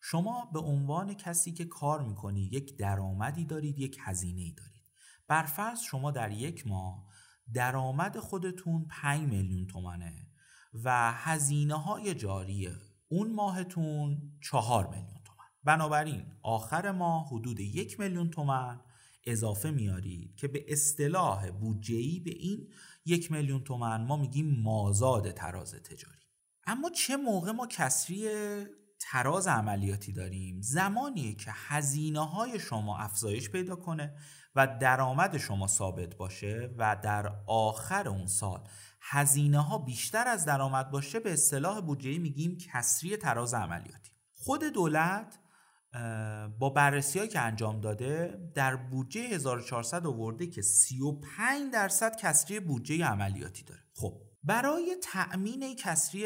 شما 0.00 0.50
به 0.52 0.60
عنوان 0.60 1.14
کسی 1.14 1.52
که 1.52 1.64
کار 1.64 2.02
می‌کنی 2.02 2.40
یک 2.40 2.76
درآمدی 2.78 3.44
دارید 3.44 3.78
یک 3.78 3.96
هزینه 4.00 4.40
ای 4.40 4.52
دارید. 4.52 4.82
برفرض 5.28 5.80
شما 5.80 6.10
در 6.10 6.30
یک 6.30 6.66
ماه 6.66 7.06
درآمد 7.52 8.18
خودتون 8.18 8.86
5 8.90 9.28
میلیون 9.28 9.66
تومنه 9.66 10.26
و 10.84 11.12
هزینه 11.12 11.74
های 11.74 12.14
جاری 12.14 12.68
اون 13.08 13.34
ماهتون 13.34 14.32
4 14.40 14.86
میلیون. 14.86 15.19
بنابراین 15.64 16.26
آخر 16.42 16.90
ماه 16.90 17.26
حدود 17.26 17.60
یک 17.60 18.00
میلیون 18.00 18.30
تومن 18.30 18.80
اضافه 19.24 19.70
میارید 19.70 20.36
که 20.36 20.48
به 20.48 20.64
اصطلاح 20.68 21.50
بودجه‌ای 21.50 22.20
به 22.20 22.30
این 22.30 22.68
یک 23.04 23.32
میلیون 23.32 23.64
تومن 23.64 24.06
ما 24.06 24.16
میگیم 24.16 24.60
مازاد 24.62 25.30
تراز 25.30 25.74
تجاری. 25.74 26.20
اما 26.66 26.90
چه 26.90 27.16
موقع 27.16 27.52
ما 27.52 27.66
کسری 27.66 28.28
تراز 29.00 29.46
عملیاتی 29.46 30.12
داریم؟ 30.12 30.60
زمانی 30.60 31.34
که 31.34 31.50
هزینه 31.54 32.26
های 32.26 32.60
شما 32.60 32.98
افزایش 32.98 33.50
پیدا 33.50 33.76
کنه 33.76 34.14
و 34.54 34.78
درآمد 34.80 35.36
شما 35.36 35.66
ثابت 35.66 36.16
باشه 36.16 36.74
و 36.78 36.96
در 37.02 37.32
آخر 37.46 38.08
اون 38.08 38.26
سال 38.26 38.68
هزینه 39.00 39.60
ها 39.60 39.78
بیشتر 39.78 40.28
از 40.28 40.44
درآمد 40.44 40.90
باشه 40.90 41.20
به 41.20 41.32
اصطلاح 41.32 41.80
بودجه‌ای 41.80 42.18
میگیم 42.18 42.58
کسری 42.58 43.16
تراز 43.16 43.54
عملیاتی. 43.54 44.10
خود 44.32 44.64
دولت 44.64 45.38
با 46.58 46.70
بررسی 46.70 47.18
هایی 47.18 47.30
که 47.30 47.40
انجام 47.40 47.80
داده 47.80 48.38
در 48.54 48.76
بودجه 48.76 49.20
1400 49.20 50.06
آورده 50.06 50.46
که 50.46 50.62
35 50.62 51.72
درصد 51.72 52.16
کسری 52.16 52.60
بودجه 52.60 53.04
عملیاتی 53.04 53.64
داره. 53.64 53.80
خب 53.94 54.22
برای 54.44 54.96
تأمین 55.02 55.76
کسری 55.76 56.24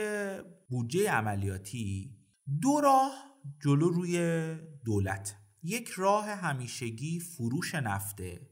بودجه 0.71 1.11
عملیاتی 1.11 2.17
دو 2.61 2.81
راه 2.81 3.13
جلو 3.65 3.89
روی 3.89 4.19
دولت. 4.85 5.37
یک 5.63 5.89
راه 5.89 6.27
همیشگی 6.27 7.21
فروش 7.21 7.75
نفته 7.75 8.49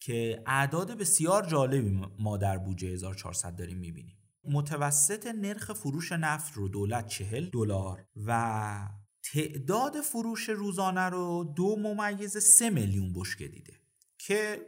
که 0.00 0.42
اعداد 0.46 0.98
بسیار 0.98 1.46
جالبی 1.46 2.00
ما 2.18 2.36
در 2.36 2.58
بودجه 2.58 2.88
1400 2.88 3.56
داریم 3.56 3.78
می‌بینیم. 3.78 4.18
متوسط 4.44 5.26
نرخ 5.26 5.72
فروش 5.72 6.12
نفت 6.12 6.52
رو 6.52 6.68
دولت 6.68 7.06
40 7.06 7.50
دلار 7.50 8.06
و 8.26 8.88
تعداد 9.32 10.00
فروش 10.00 10.48
روزانه 10.48 11.08
رو 11.08 11.52
دو 11.56 11.76
ممیز 11.76 12.36
سه 12.38 12.70
میلیون 12.70 13.12
بشکه 13.12 13.48
دیده 13.48 13.72
که 14.18 14.60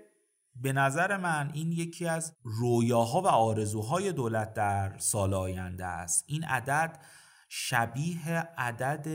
به 0.56 0.72
نظر 0.72 1.16
من 1.16 1.50
این 1.54 1.72
یکی 1.72 2.06
از 2.06 2.36
رویاها 2.42 3.22
و 3.22 3.26
آرزوهای 3.26 4.12
دولت 4.12 4.54
در 4.54 4.98
سال 4.98 5.34
آینده 5.34 5.84
است. 5.84 6.24
این 6.26 6.44
عدد 6.44 6.98
شبیه 7.48 8.28
عدد 8.58 9.06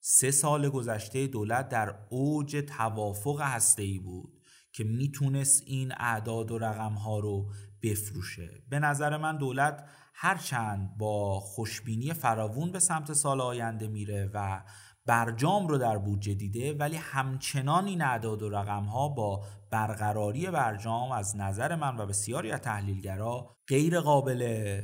سه 0.00 0.30
سال 0.30 0.68
گذشته 0.68 1.26
دولت 1.26 1.68
در 1.68 1.94
اوج 2.08 2.56
توافق 2.56 3.40
هسته‌ای 3.40 3.98
بود 3.98 4.40
که 4.72 4.84
می‌تونست 4.84 5.62
این 5.66 5.92
اعداد 5.96 6.50
و 6.50 6.58
رقمها 6.58 7.18
رو 7.18 7.52
بفروشه. 7.82 8.62
به 8.68 8.78
نظر 8.78 9.16
من 9.16 9.38
دولت 9.38 9.88
هرچند 10.22 10.96
با 10.98 11.40
خوشبینی 11.40 12.12
فراوون 12.12 12.72
به 12.72 12.78
سمت 12.78 13.12
سال 13.12 13.40
آینده 13.40 13.88
میره 13.88 14.30
و 14.34 14.62
برجام 15.06 15.68
رو 15.68 15.78
در 15.78 15.98
بودجه 15.98 16.34
دیده 16.34 16.72
ولی 16.74 16.96
همچنان 16.96 17.86
این 17.86 18.02
اعداد 18.02 18.42
و 18.42 18.50
رقم 18.50 18.84
ها 18.84 19.08
با 19.08 19.44
برقراری 19.70 20.50
برجام 20.50 21.12
از 21.12 21.36
نظر 21.36 21.76
من 21.76 21.96
و 21.96 22.06
بسیاری 22.06 22.52
از 22.52 22.60
تحلیلگرا 22.60 23.56
غیر 23.68 24.00
قابل 24.00 24.80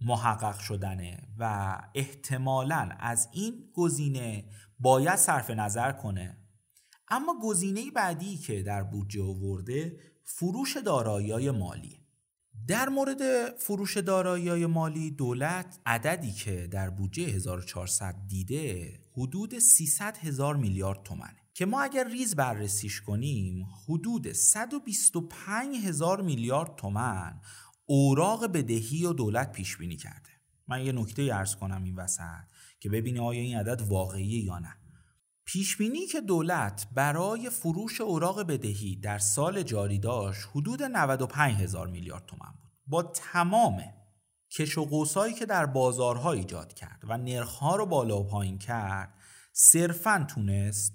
محقق 0.00 0.58
شدنه 0.58 1.18
و 1.38 1.76
احتمالا 1.94 2.88
از 2.98 3.28
این 3.32 3.54
گزینه 3.74 4.44
باید 4.78 5.16
صرف 5.16 5.50
نظر 5.50 5.92
کنه. 5.92 6.36
اما 7.08 7.34
گزینه 7.42 7.90
بعدی 7.90 8.36
که 8.36 8.62
در 8.62 8.82
بودجه 8.82 9.22
آورده 9.22 10.00
فروش 10.24 10.76
دارایی 10.76 11.50
مالی 11.50 12.05
در 12.66 12.88
مورد 12.88 13.50
فروش 13.58 13.96
دارایی 13.96 14.66
مالی 14.66 15.10
دولت 15.10 15.78
عددی 15.86 16.32
که 16.32 16.66
در 16.66 16.90
بودجه 16.90 17.22
1400 17.22 18.14
دیده 18.28 19.00
حدود 19.12 19.58
300 19.58 20.16
هزار 20.16 20.56
میلیارد 20.56 21.02
تومنه 21.02 21.36
که 21.54 21.66
ما 21.66 21.82
اگر 21.82 22.08
ریز 22.08 22.36
بررسیش 22.36 23.00
کنیم 23.00 23.66
حدود 23.88 24.32
125 24.32 25.76
هزار 25.76 26.22
میلیارد 26.22 26.76
تومن 26.76 27.40
اوراق 27.84 28.46
بدهی 28.46 29.06
و 29.06 29.12
دولت 29.12 29.52
پیش 29.52 29.76
بینی 29.76 29.96
کرده. 29.96 30.30
من 30.68 30.86
یه 30.86 30.92
نکته 30.92 31.22
ارز 31.32 31.56
کنم 31.56 31.84
این 31.84 31.94
وسط 31.96 32.44
که 32.80 32.88
ببینی 32.88 33.18
آیا 33.18 33.40
این 33.40 33.56
عدد 33.56 33.80
واقعی 33.80 34.24
یا 34.24 34.58
نه. 34.58 34.76
پیش 35.46 35.76
بینی 35.76 36.06
که 36.06 36.20
دولت 36.20 36.86
برای 36.94 37.50
فروش 37.50 38.00
اوراق 38.00 38.42
بدهی 38.42 38.96
در 38.96 39.18
سال 39.18 39.62
جاری 39.62 39.98
داشت 39.98 40.48
حدود 40.54 40.82
95 40.82 41.54
هزار 41.54 41.86
میلیارد 41.86 42.26
تومن 42.26 42.52
بود. 42.62 42.70
با 42.86 43.02
تمام 43.02 43.82
کش 44.50 44.78
و 44.78 44.84
قوسایی 44.84 45.34
که 45.34 45.46
در 45.46 45.66
بازارها 45.66 46.32
ایجاد 46.32 46.74
کرد 46.74 47.00
و 47.08 47.18
نرخها 47.18 47.76
رو 47.76 47.86
بالا 47.86 48.20
و 48.20 48.26
پایین 48.26 48.58
کرد 48.58 49.14
صرفا 49.52 50.26
تونست 50.28 50.92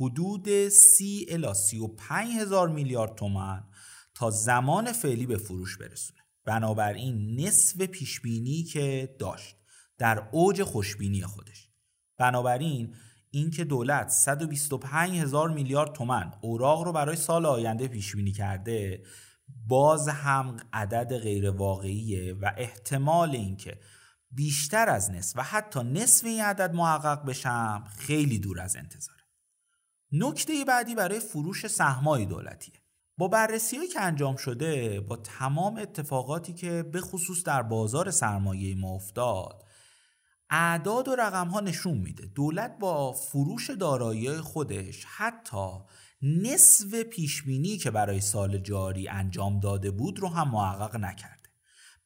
حدود 0.00 0.68
30 0.68 1.26
الی 1.28 1.54
35 1.54 2.36
هزار 2.36 2.68
میلیارد 2.68 3.14
تومن 3.14 3.64
تا 4.14 4.30
زمان 4.30 4.92
فعلی 4.92 5.26
به 5.26 5.36
فروش 5.36 5.78
برسونه. 5.78 6.20
بنابراین 6.44 7.40
نصف 7.40 7.82
پیشبینی 7.82 8.62
که 8.62 9.16
داشت 9.18 9.56
در 9.98 10.28
اوج 10.32 10.62
خوشبینی 10.62 11.22
خودش. 11.22 11.68
بنابراین 12.18 12.94
اینکه 13.30 13.64
دولت 13.64 14.08
125 14.08 15.18
هزار 15.18 15.50
میلیارد 15.50 15.92
تومن 15.92 16.32
اوراق 16.40 16.82
رو 16.82 16.92
برای 16.92 17.16
سال 17.16 17.46
آینده 17.46 17.88
پیش 17.88 18.16
بینی 18.16 18.32
کرده 18.32 19.02
باز 19.66 20.08
هم 20.08 20.56
عدد 20.72 21.18
غیر 21.18 21.50
واقعیه 21.50 22.34
و 22.34 22.52
احتمال 22.56 23.30
اینکه 23.30 23.78
بیشتر 24.30 24.88
از 24.88 25.10
نصف 25.10 25.38
و 25.38 25.42
حتی 25.42 25.82
نصف 25.82 26.26
این 26.26 26.40
عدد 26.40 26.74
محقق 26.74 27.24
بشم 27.24 27.84
خیلی 27.98 28.38
دور 28.38 28.60
از 28.60 28.76
انتظاره. 28.76 29.22
نکته 30.12 30.64
بعدی 30.64 30.94
برای 30.94 31.20
فروش 31.20 31.66
سهمای 31.66 32.26
دولتیه. 32.26 32.74
با 33.18 33.28
بررسی 33.28 33.88
که 33.88 34.00
انجام 34.00 34.36
شده 34.36 35.00
با 35.00 35.16
تمام 35.16 35.76
اتفاقاتی 35.76 36.52
که 36.52 36.82
به 36.82 37.00
خصوص 37.00 37.44
در 37.44 37.62
بازار 37.62 38.10
سرمایه 38.10 38.74
ما 38.74 38.94
افتاد 38.94 39.67
اعداد 40.50 41.08
و 41.08 41.16
رقم 41.16 41.48
ها 41.48 41.60
نشون 41.60 41.98
میده. 41.98 42.26
دولت 42.26 42.78
با 42.78 43.12
فروش 43.12 43.70
دارایی 43.70 44.40
خودش 44.40 45.04
حتی 45.04 45.78
نصف 46.22 46.94
پیشبینی 46.94 47.76
که 47.76 47.90
برای 47.90 48.20
سال 48.20 48.58
جاری 48.58 49.08
انجام 49.08 49.60
داده 49.60 49.90
بود 49.90 50.18
رو 50.18 50.28
هم 50.28 50.50
محقق 50.50 50.96
نکرده. 50.96 51.48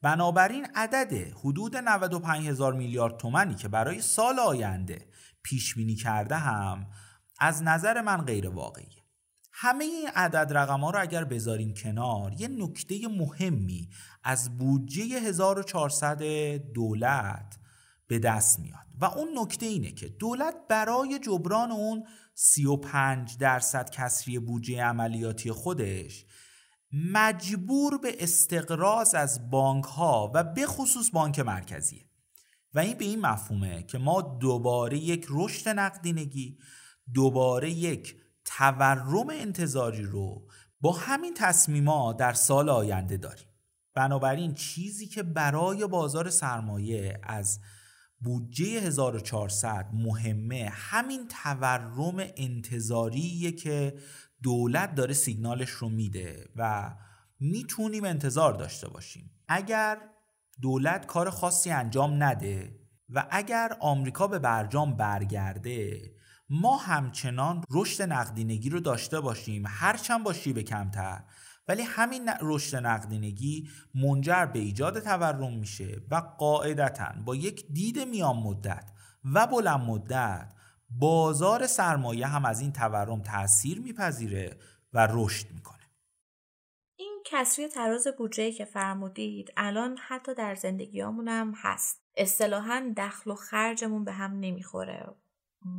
بنابراین 0.03 0.67
عدد 0.75 1.13
حدود 1.13 1.77
95 1.77 2.49
هزار 2.49 2.73
میلیارد 2.73 3.17
تومنی 3.17 3.55
که 3.55 3.69
برای 3.69 4.01
سال 4.01 4.39
آینده 4.39 5.09
پیشبینی 5.43 5.95
کرده 5.95 6.37
هم 6.37 6.87
از 7.39 7.63
نظر 7.63 8.01
من 8.01 8.17
غیر 8.17 8.49
واقعیه. 8.49 9.03
همه 9.53 9.85
این 9.85 10.09
عدد 10.15 10.53
رقم 10.57 10.81
ها 10.81 10.91
رو 10.91 11.01
اگر 11.01 11.25
بذاریم 11.25 11.75
کنار 11.75 12.33
یه 12.39 12.49
نکته 12.49 13.09
مهمی 13.09 13.89
از 14.25 14.59
بودجه 14.59 15.05
1400 15.05 16.23
دولت 16.75 17.59
به 18.07 18.19
دست 18.19 18.61
میاد. 18.61 18.87
و 19.01 19.05
اون 19.05 19.29
نکته 19.39 19.67
اینه 19.67 19.93
که 19.93 20.09
دولت 20.09 20.55
برای 20.69 21.19
جبران 21.19 21.73
اون 21.73 22.05
35 22.35 23.37
درصد 23.39 23.91
کسری 23.91 24.39
بودجه 24.39 24.83
عملیاتی 24.83 25.53
خودش 25.53 26.27
مجبور 26.93 27.99
به 27.99 28.17
استقراض 28.19 29.15
از 29.15 29.51
بانک 29.51 29.85
ها 29.85 30.33
و 30.35 30.45
به 30.45 30.67
خصوص 30.67 31.11
بانک 31.13 31.39
مرکزیه. 31.39 32.07
و 32.75 32.79
این 32.79 32.99
به 32.99 33.05
این 33.05 33.21
مفهومه 33.21 33.83
که 33.83 33.99
ما 33.99 34.23
دوباره 34.23 34.99
یک 34.99 35.27
رشد 35.31 35.69
نقدینگی 35.69 36.59
دوباره 37.15 37.71
یک 37.71 38.17
تورم 38.45 39.31
انتظاری 39.31 40.03
رو 40.03 40.49
با 40.81 40.93
همین 40.93 41.35
تصمیما 41.35 42.13
در 42.13 42.33
سال 42.33 42.69
آینده 42.69 43.17
داریم. 43.17 43.49
بنابراین 43.95 44.55
چیزی 44.55 45.07
که 45.07 45.23
برای 45.23 45.87
بازار 45.87 46.31
سرمایه 46.31 47.21
از 47.23 47.61
بودجه 48.23 48.81
1400 48.81 49.91
مهمه 49.93 50.69
همین 50.73 51.29
تورم 51.29 52.17
انتظاریه 52.37 53.53
که 53.53 53.95
دولت 54.43 54.95
داره 54.95 55.15
سیگنالش 55.15 55.71
رو 55.71 55.89
میده 55.89 56.49
و 56.57 56.95
می‌تونیم 57.41 58.05
انتظار 58.05 58.53
داشته 58.53 58.89
باشیم. 58.89 59.31
اگر 59.49 59.99
دولت 60.63 61.07
کار 61.07 61.31
خاصی 61.31 61.71
انجام 61.71 62.23
نده 62.23 62.79
و 63.09 63.27
اگر 63.31 63.77
آمریکا 63.81 64.27
به 64.27 64.39
برجام 64.39 64.97
برگرده 64.97 66.01
ما 66.51 66.77
همچنان 66.77 67.65
رشد 67.71 68.03
نقدینگی 68.03 68.71
رو 68.71 68.81
داشته 68.81 69.21
باشیم 69.21 69.63
هرچند 69.67 70.25
با 70.25 70.33
شیب 70.33 70.59
کمتر. 70.59 71.25
ولی 71.69 71.83
همین 71.83 72.31
رشد 72.41 72.77
نقدینگی 72.77 73.71
منجر 73.95 74.47
به 74.47 74.59
ایجاد 74.59 75.01
تورم 75.01 75.59
میشه 75.59 76.03
و 76.11 76.15
قاعدتا 76.15 77.13
با 77.25 77.37
یک 77.37 77.67
دید 77.73 77.99
میان 77.99 78.37
مدت 78.37 78.91
و 79.35 79.47
بلند 79.47 79.81
مدت 79.81 80.53
بازار 80.91 81.67
سرمایه 81.67 82.27
هم 82.27 82.45
از 82.45 82.61
این 82.61 82.73
تورم 82.73 83.23
تاثیر 83.23 83.81
میپذیره 83.81 84.59
و 84.93 85.09
رشد 85.11 85.51
می‌کنه. 85.51 85.79
این 86.97 87.23
کسری 87.25 87.69
تراز 87.69 88.07
بودجه 88.19 88.53
که 88.53 88.65
فرمودید 88.65 89.53
الان 89.57 89.99
حتی 89.99 90.35
در 90.35 90.55
زندگیامون 90.55 91.29
هم 91.29 91.53
هست. 91.57 92.03
اصطلاحا 92.17 92.93
دخل 92.97 93.31
و 93.31 93.35
خرجمون 93.35 94.05
به 94.05 94.13
هم 94.13 94.41
نمی‌خوره. 94.41 95.15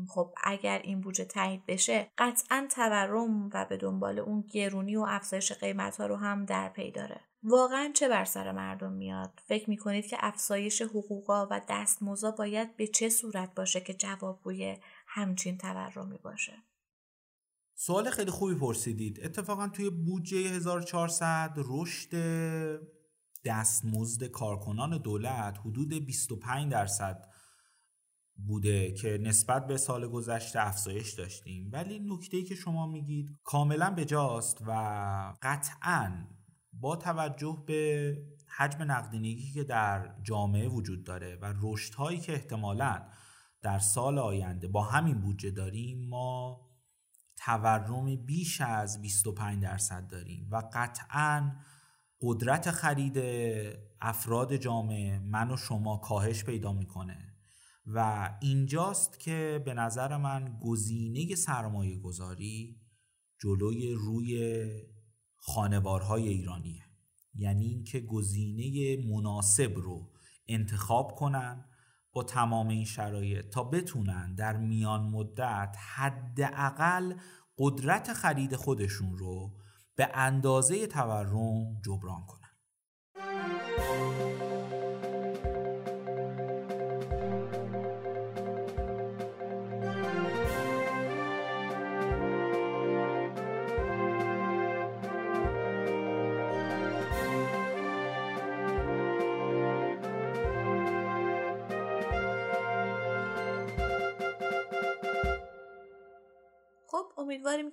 خب 0.08 0.34
اگر 0.44 0.80
این 0.84 1.02
بودجه 1.02 1.26
تایید 1.26 1.66
بشه 1.66 2.12
قطعا 2.18 2.68
تورم 2.76 3.50
و 3.54 3.66
به 3.70 3.78
دنبال 3.78 4.20
اون 4.20 4.42
گرونی 4.42 4.96
و 4.96 5.06
افزایش 5.10 5.52
قیمت 5.52 5.98
ها 5.98 6.06
رو 6.06 6.16
هم 6.16 6.46
در 6.46 6.70
پی 6.70 6.92
داره. 6.92 7.22
واقعا 7.44 7.92
چه 7.94 8.10
بر 8.10 8.26
سر 8.26 8.52
مردم 8.52 8.92
میاد؟ 8.92 9.40
فکر 9.48 9.70
می‌کنید 9.70 10.06
که 10.06 10.18
افزایش 10.20 10.82
حقوقا 10.82 11.48
و 11.52 11.62
دستمزا 11.70 12.32
باید 12.32 12.78
به 12.78 12.88
چه 12.88 13.10
صورت 13.10 13.56
باشه 13.56 13.82
که 13.82 13.94
جوابگوی 13.94 14.78
همچین 15.08 15.58
تورمی 15.58 16.18
باشه؟ 16.18 16.54
سوال 17.76 18.10
خیلی 18.10 18.32
خوبی 18.32 18.56
پرسیدید. 18.56 19.20
اتفاقا 19.24 19.68
توی 19.68 19.90
بودجه 19.90 20.38
1400 20.38 21.58
رشد 21.58 22.10
دستمزد 23.46 24.24
کارکنان 24.24 24.98
دولت 24.98 25.58
حدود 25.66 26.06
25 26.06 26.72
درصد 26.72 27.33
بوده 28.36 28.92
که 28.92 29.18
نسبت 29.22 29.68
به 29.68 29.78
سال 29.78 30.08
گذشته 30.08 30.68
افزایش 30.68 31.14
داشتیم. 31.14 31.70
ولی 31.72 32.00
نکته 32.00 32.44
که 32.44 32.56
شما 32.56 32.88
میگید 32.88 33.38
کاملا 33.44 33.90
بجاست 33.90 34.58
و 34.68 34.72
قطعا 35.42 36.28
با 36.74 36.96
توجه 36.96 37.64
به 37.68 38.18
حجم 38.58 38.92
نقدینگی 38.92 39.52
که 39.52 39.64
در 39.64 40.16
جامعه 40.24 40.68
وجود 40.68 41.04
داره 41.04 41.36
و 41.36 41.54
رشدهایی 41.62 42.20
که 42.20 42.34
احتمالا 42.34 43.02
در 43.62 43.80
سال 43.80 44.20
آینده 44.20 44.68
با 44.68 44.82
همین 44.82 45.22
بودجه 45.22 45.52
داریم 45.52 46.10
ما 46.10 46.60
تورم 47.38 48.16
بیش 48.16 48.62
از 48.62 49.02
25 49.02 49.64
درصد 49.64 50.08
داریم 50.08 50.48
و 50.52 50.64
قطعا 50.74 51.52
قدرت 52.22 52.72
خرید 52.72 53.18
افراد 54.02 54.56
جامعه 54.56 55.20
من 55.20 55.52
و 55.52 55.58
شما 55.58 55.98
کاهش 55.98 56.44
پیدا 56.44 56.74
می‌کنه. 56.74 57.33
و 57.86 58.30
اینجاست 58.42 59.20
که 59.20 59.62
به 59.66 59.74
نظر 59.74 60.18
من 60.18 60.60
گزینه 60.62 61.36
سرمایه 61.36 62.00
گذاری 62.00 62.82
جلوی 63.40 63.94
روی 63.94 64.66
خانوارهای 65.36 66.28
ایرانیه. 66.28 66.84
یعنی 67.36 67.66
اینکه 67.66 68.00
گزینه 68.00 68.98
مناسب 69.16 69.74
رو 69.76 70.12
انتخاب 70.48 71.16
کنن 71.16 71.66
با 72.12 72.24
تمام 72.24 72.68
این 72.68 72.86
شرایط 72.86 73.50
تا 73.50 73.64
بتونن 73.64 74.36
در 74.36 74.58
میان 74.58 75.02
مدت 75.02 75.76
حداقل 75.96 77.14
قدرت 77.58 78.14
خرید 78.14 78.56
خودشون 78.56 79.18
رو 79.18 79.58
به 79.96 80.10
اندازه 80.14 80.88
تورم 80.88 81.82
جبران 81.86 82.26
کنن. 82.26 82.44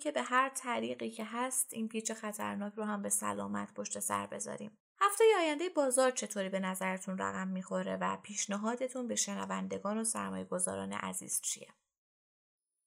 که 0.01 0.13
به 0.13 0.23
هر 0.23 0.49
طریقی 0.49 1.11
که 1.11 1.25
هست 1.27 1.73
این 1.73 1.89
پیچ 1.89 2.13
خطرناک 2.13 2.75
رو 2.75 2.85
هم 2.85 3.03
به 3.03 3.09
سلامت 3.09 3.75
پشت 3.75 3.99
سر 3.99 4.27
بذاریم. 4.27 4.79
هفته 5.01 5.25
آینده 5.39 5.69
بازار 5.69 6.11
چطوری 6.11 6.49
به 6.49 6.61
نظرتون 6.61 7.19
رقم 7.19 7.49
می‌خوره 7.49 7.97
و 7.97 8.17
پیشنهادتون 8.23 9.09
به 9.09 9.15
شنوندگان 9.15 9.99
و 9.99 10.05
سرمایه 10.05 10.45
گذاران 10.45 10.93
عزیز 10.93 11.41
چیه؟ 11.41 11.69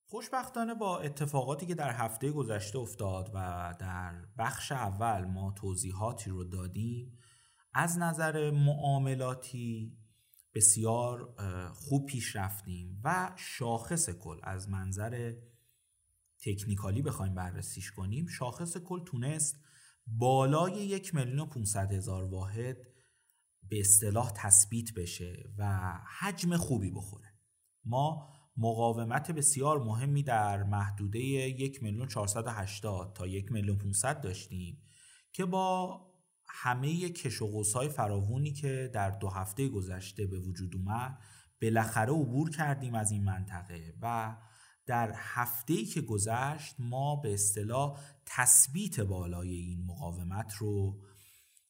خوشبختانه 0.06 0.74
با 0.74 1.00
اتفاقاتی 1.00 1.66
که 1.66 1.74
در 1.74 1.90
هفته 1.90 2.32
گذشته 2.32 2.78
افتاد 2.78 3.30
و 3.34 3.74
در 3.80 4.24
بخش 4.38 4.72
اول 4.72 5.24
ما 5.24 5.54
توضیحاتی 5.56 6.30
رو 6.30 6.44
دادیم 6.44 7.18
از 7.74 7.98
نظر 7.98 8.50
معاملاتی 8.50 9.92
بسیار 10.54 11.34
خوب 11.74 12.06
پیش 12.06 12.36
رفتیم 12.36 13.00
و 13.04 13.32
شاخص 13.36 14.10
کل 14.10 14.40
از 14.42 14.68
منظر 14.68 15.32
تکنیکالی 16.44 17.02
بخوایم 17.02 17.34
بررسیش 17.34 17.92
کنیم 17.92 18.26
شاخص 18.26 18.76
کل 18.76 19.04
تونست 19.04 19.60
بالای 20.06 20.72
یک 20.72 21.14
میلیون 21.14 21.46
و 21.46 21.46
هزار 21.92 22.24
واحد 22.24 22.76
به 23.68 23.80
اصطلاح 23.80 24.32
تثبیت 24.36 24.94
بشه 24.94 25.50
و 25.58 25.92
حجم 26.20 26.56
خوبی 26.56 26.90
بخوره. 26.90 27.34
ما 27.84 28.34
مقاومت 28.56 29.30
بسیار 29.30 29.78
مهمی 29.78 30.22
در 30.22 30.62
محدوده 30.62 31.18
یک 31.18 31.82
میلیون 31.82 32.08
تا 33.14 33.26
یک 33.26 33.52
میلیون 33.52 33.78
داشتیم 34.20 34.82
که 35.32 35.44
با 35.44 36.00
همه 36.46 37.08
کش 37.08 37.42
و 37.42 37.62
های 37.74 37.88
فراوونی 37.88 38.52
که 38.52 38.90
در 38.94 39.10
دو 39.10 39.28
هفته 39.28 39.68
گذشته 39.68 40.26
به 40.26 40.38
وجود 40.38 40.76
اومد 40.76 41.18
بالاخره 41.62 42.12
عبور 42.12 42.50
کردیم 42.50 42.94
از 42.94 43.10
این 43.10 43.24
منطقه 43.24 43.94
و 44.02 44.36
در 44.86 45.12
هفته 45.16 45.84
که 45.84 46.00
گذشت 46.00 46.74
ما 46.78 47.16
به 47.16 47.34
اصطلاح 47.34 48.00
تثبیت 48.26 49.00
بالای 49.00 49.50
این 49.50 49.84
مقاومت 49.86 50.54
رو 50.58 51.00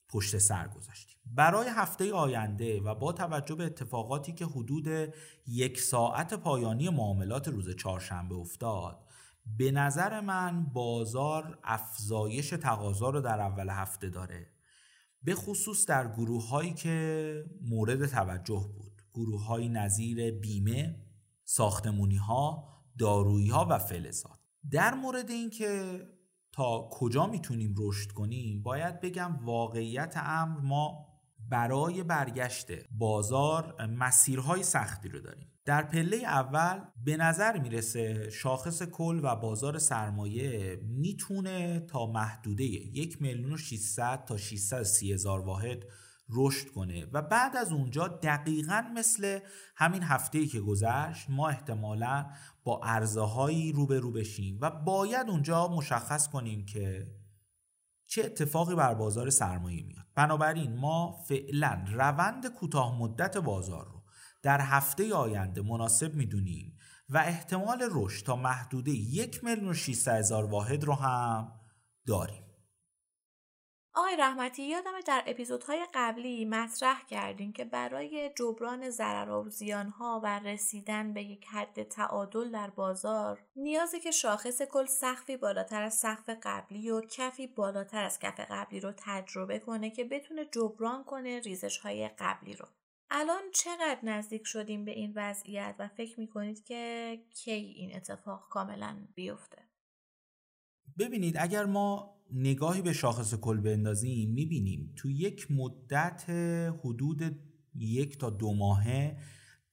پشت 0.09 0.39
سر 0.39 0.69
گذاشتیم. 0.69 1.19
برای 1.27 1.69
هفته 1.69 2.13
آینده 2.13 2.81
و 2.81 2.95
با 2.95 3.13
توجه 3.13 3.55
به 3.55 3.65
اتفاقاتی 3.65 4.33
که 4.33 4.47
حدود 4.47 5.15
یک 5.47 5.81
ساعت 5.81 6.35
پایانی 6.35 6.89
معاملات 6.89 7.49
روز 7.49 7.77
چهارشنبه 7.77 8.35
افتاد 8.35 9.05
به 9.47 9.71
نظر 9.71 10.21
من 10.21 10.65
بازار 10.65 11.59
افزایش 11.65 12.51
تقاضا 12.51 13.11
رو 13.11 13.21
در 13.21 13.41
اول 13.41 13.69
هفته 13.71 14.09
داره. 14.09 14.51
به 15.23 15.35
خصوص 15.35 15.87
در 15.87 16.13
گروه 16.13 16.49
هایی 16.49 16.75
که 16.75 17.45
مورد 17.63 18.07
توجه 18.07 18.71
بود. 18.75 19.03
گروه 19.15 19.47
های 19.47 19.69
نظیر 19.69 20.31
بیمه 20.31 20.97
ساختمونی 21.45 22.17
ها 22.17 22.74
دارویی 22.99 23.49
ها 23.49 23.67
و 23.71 23.79
فلزات. 23.79 24.39
در 24.71 24.95
مورد 24.95 25.31
اینکه 25.31 26.01
تا 26.53 26.89
کجا 26.93 27.27
می‌تونیم 27.27 27.75
رشد 27.79 28.13
کنیم 28.13 28.63
باید 28.63 29.01
بگم 29.01 29.39
واقعیت 29.45 30.15
امر 30.17 30.61
ما 30.61 31.07
برای 31.51 32.03
برگشت 32.03 32.67
بازار 32.91 33.87
مسیرهای 33.87 34.63
سختی 34.63 35.09
رو 35.09 35.21
داریم. 35.21 35.51
در 35.65 35.83
پله 35.83 36.17
اول 36.17 36.81
به 37.05 37.17
نظر 37.17 37.59
می‌رسه 37.59 38.31
شاخص 38.31 38.83
کل 38.83 39.21
و 39.23 39.37
بازار 39.37 39.79
سرمایه 39.79 40.77
می‌تونه 40.83 41.81
تا 41.81 42.07
محدوده 42.07 42.65
یک 42.65 43.23
میلیون 43.23 43.53
و 43.53 43.57
تا 44.17 44.37
630 44.37 45.13
هزار 45.13 45.41
واحد 45.41 45.85
رشد 46.31 46.69
کنه. 46.69 47.07
و 47.13 47.23
بعد 47.23 47.57
از 47.57 47.73
اونجا 47.73 48.09
دقیقا 48.09 48.85
مثل 48.95 49.39
همین 49.77 50.03
هفته 50.03 50.47
که 50.47 50.61
گذشت 50.61 51.31
ما 51.31 51.49
احتمالا 51.49 52.27
با 52.65 52.81
عرضه 52.85 53.21
هایی 53.21 53.73
روبرو 53.73 54.13
بشیم 54.13 54.59
و 54.61 54.71
باید 54.71 55.31
اونجا 55.31 55.69
مشخص 55.69 56.29
کنیم 56.29 56.65
که 56.65 57.07
چه 58.07 58.25
اتفاقی 58.25 58.75
بر 58.75 58.95
بازار 58.95 59.31
سرمایه 59.31 59.83
میاد. 59.83 60.07
بنابراین 60.15 60.77
ما 60.77 61.25
فعلا 61.29 61.85
روند 61.93 62.47
کوتاه 62.47 62.99
مدت 62.99 63.37
بازار 63.37 63.85
رو 63.87 64.03
در 64.43 64.61
هفته 64.61 65.15
آینده 65.15 65.63
مناسب 65.63 66.15
می‌دونیم 66.15 66.79
و 67.09 67.19
احتمال 67.19 67.89
رشد 67.91 68.27
تا 68.27 68.37
محدوده 68.37 68.91
یک 68.91 69.45
میلیون 69.45 69.77
هزار 70.07 70.45
واحد 70.45 70.85
رو 70.85 70.95
هم 70.95 71.53
داریم. 72.07 72.44
آقای 73.97 74.17
رحمتی 74.17 74.63
یادم 74.63 75.01
در 75.07 75.23
اپیزودهای 75.27 75.87
قبلی 75.95 76.45
مطرح 76.45 77.07
کردیم 77.07 77.53
که 77.53 77.65
برای 77.65 78.31
جبران 78.37 78.91
ضرر 78.91 79.31
و 79.31 79.51
زیانها 79.51 80.21
و 80.25 80.39
رسیدن 80.39 81.13
به 81.13 81.23
یک 81.23 81.47
حد 81.47 81.83
تعادل 81.83 82.51
در 82.51 82.71
بازار 82.71 83.45
نیازی 83.57 84.01
که 84.01 84.11
شاخص 84.11 84.63
کل 84.63 84.87
سقفی 84.87 85.37
بالاتر 85.37 85.83
از 85.83 85.95
سقف 85.95 86.31
قبلی 86.43 86.91
و 86.91 87.01
کفی 87.01 87.47
بالاتر 87.47 88.05
از 88.05 88.19
کف 88.19 88.41
قبلی 88.41 88.81
رو 88.81 88.93
تجربه 88.97 89.59
کنه 89.59 89.91
که 89.91 90.05
بتونه 90.05 90.45
جبران 90.45 91.05
کنه 91.05 91.41
ریزش 91.41 91.79
های 91.79 92.09
قبلی 92.09 92.55
رو. 92.57 92.67
الان 93.11 93.43
چقدر 93.53 93.99
نزدیک 94.03 94.47
شدیم 94.47 94.85
به 94.85 94.91
این 94.91 95.13
وضعیت 95.17 95.75
و 95.79 95.89
فکر 95.89 96.21
می‌کنید 96.21 96.65
که 96.65 97.21
کی 97.35 97.51
این 97.51 97.97
اتفاق 97.97 98.49
کاملا 98.49 98.97
بیفته؟ 99.15 99.64
ببینید 100.99 101.37
اگر 101.39 101.65
ما 101.65 102.15
نگاهی 102.33 102.83
به 102.83 102.93
شاخص 102.93 103.35
کل 103.35 103.61
بندازیم 103.61 104.31
می‌بینیم 104.31 104.93
تو 104.97 105.11
یک 105.11 105.51
مدت 105.51 106.25
حدود 106.85 107.39
یک 107.75 108.19
تا 108.19 108.31
دو 108.31 108.55
ماهه 108.55 109.19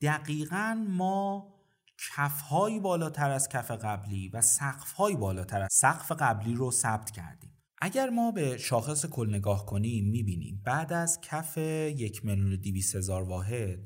دقیقا 0.02 0.86
ما 0.90 1.54
کفهایی 1.98 2.80
بالاتر 2.80 3.32
از 3.32 3.50
کف 3.50 3.72
قبلی 3.72 4.30
و 4.30 4.42
سقفهایی 4.42 5.16
بالاتر 5.16 5.62
از 5.62 5.70
سقف 5.72 6.12
قبلی 6.12 6.54
رو 6.54 6.72
ثبت 6.72 7.12
کردیم. 7.12 7.58
اگر 7.82 8.10
ما 8.10 8.32
به 8.32 8.58
شاخص 8.58 9.06
کل 9.06 9.30
نگاه 9.30 9.66
کنیم 9.66 10.10
می‌بینیم 10.10 10.62
بعد 10.66 10.94
از 10.94 11.22
کف 11.22 11.58
یک 11.58 12.26
میلیون 12.26 12.56
دیویس 12.56 12.96
هزار 12.96 13.24
واحد 13.24 13.80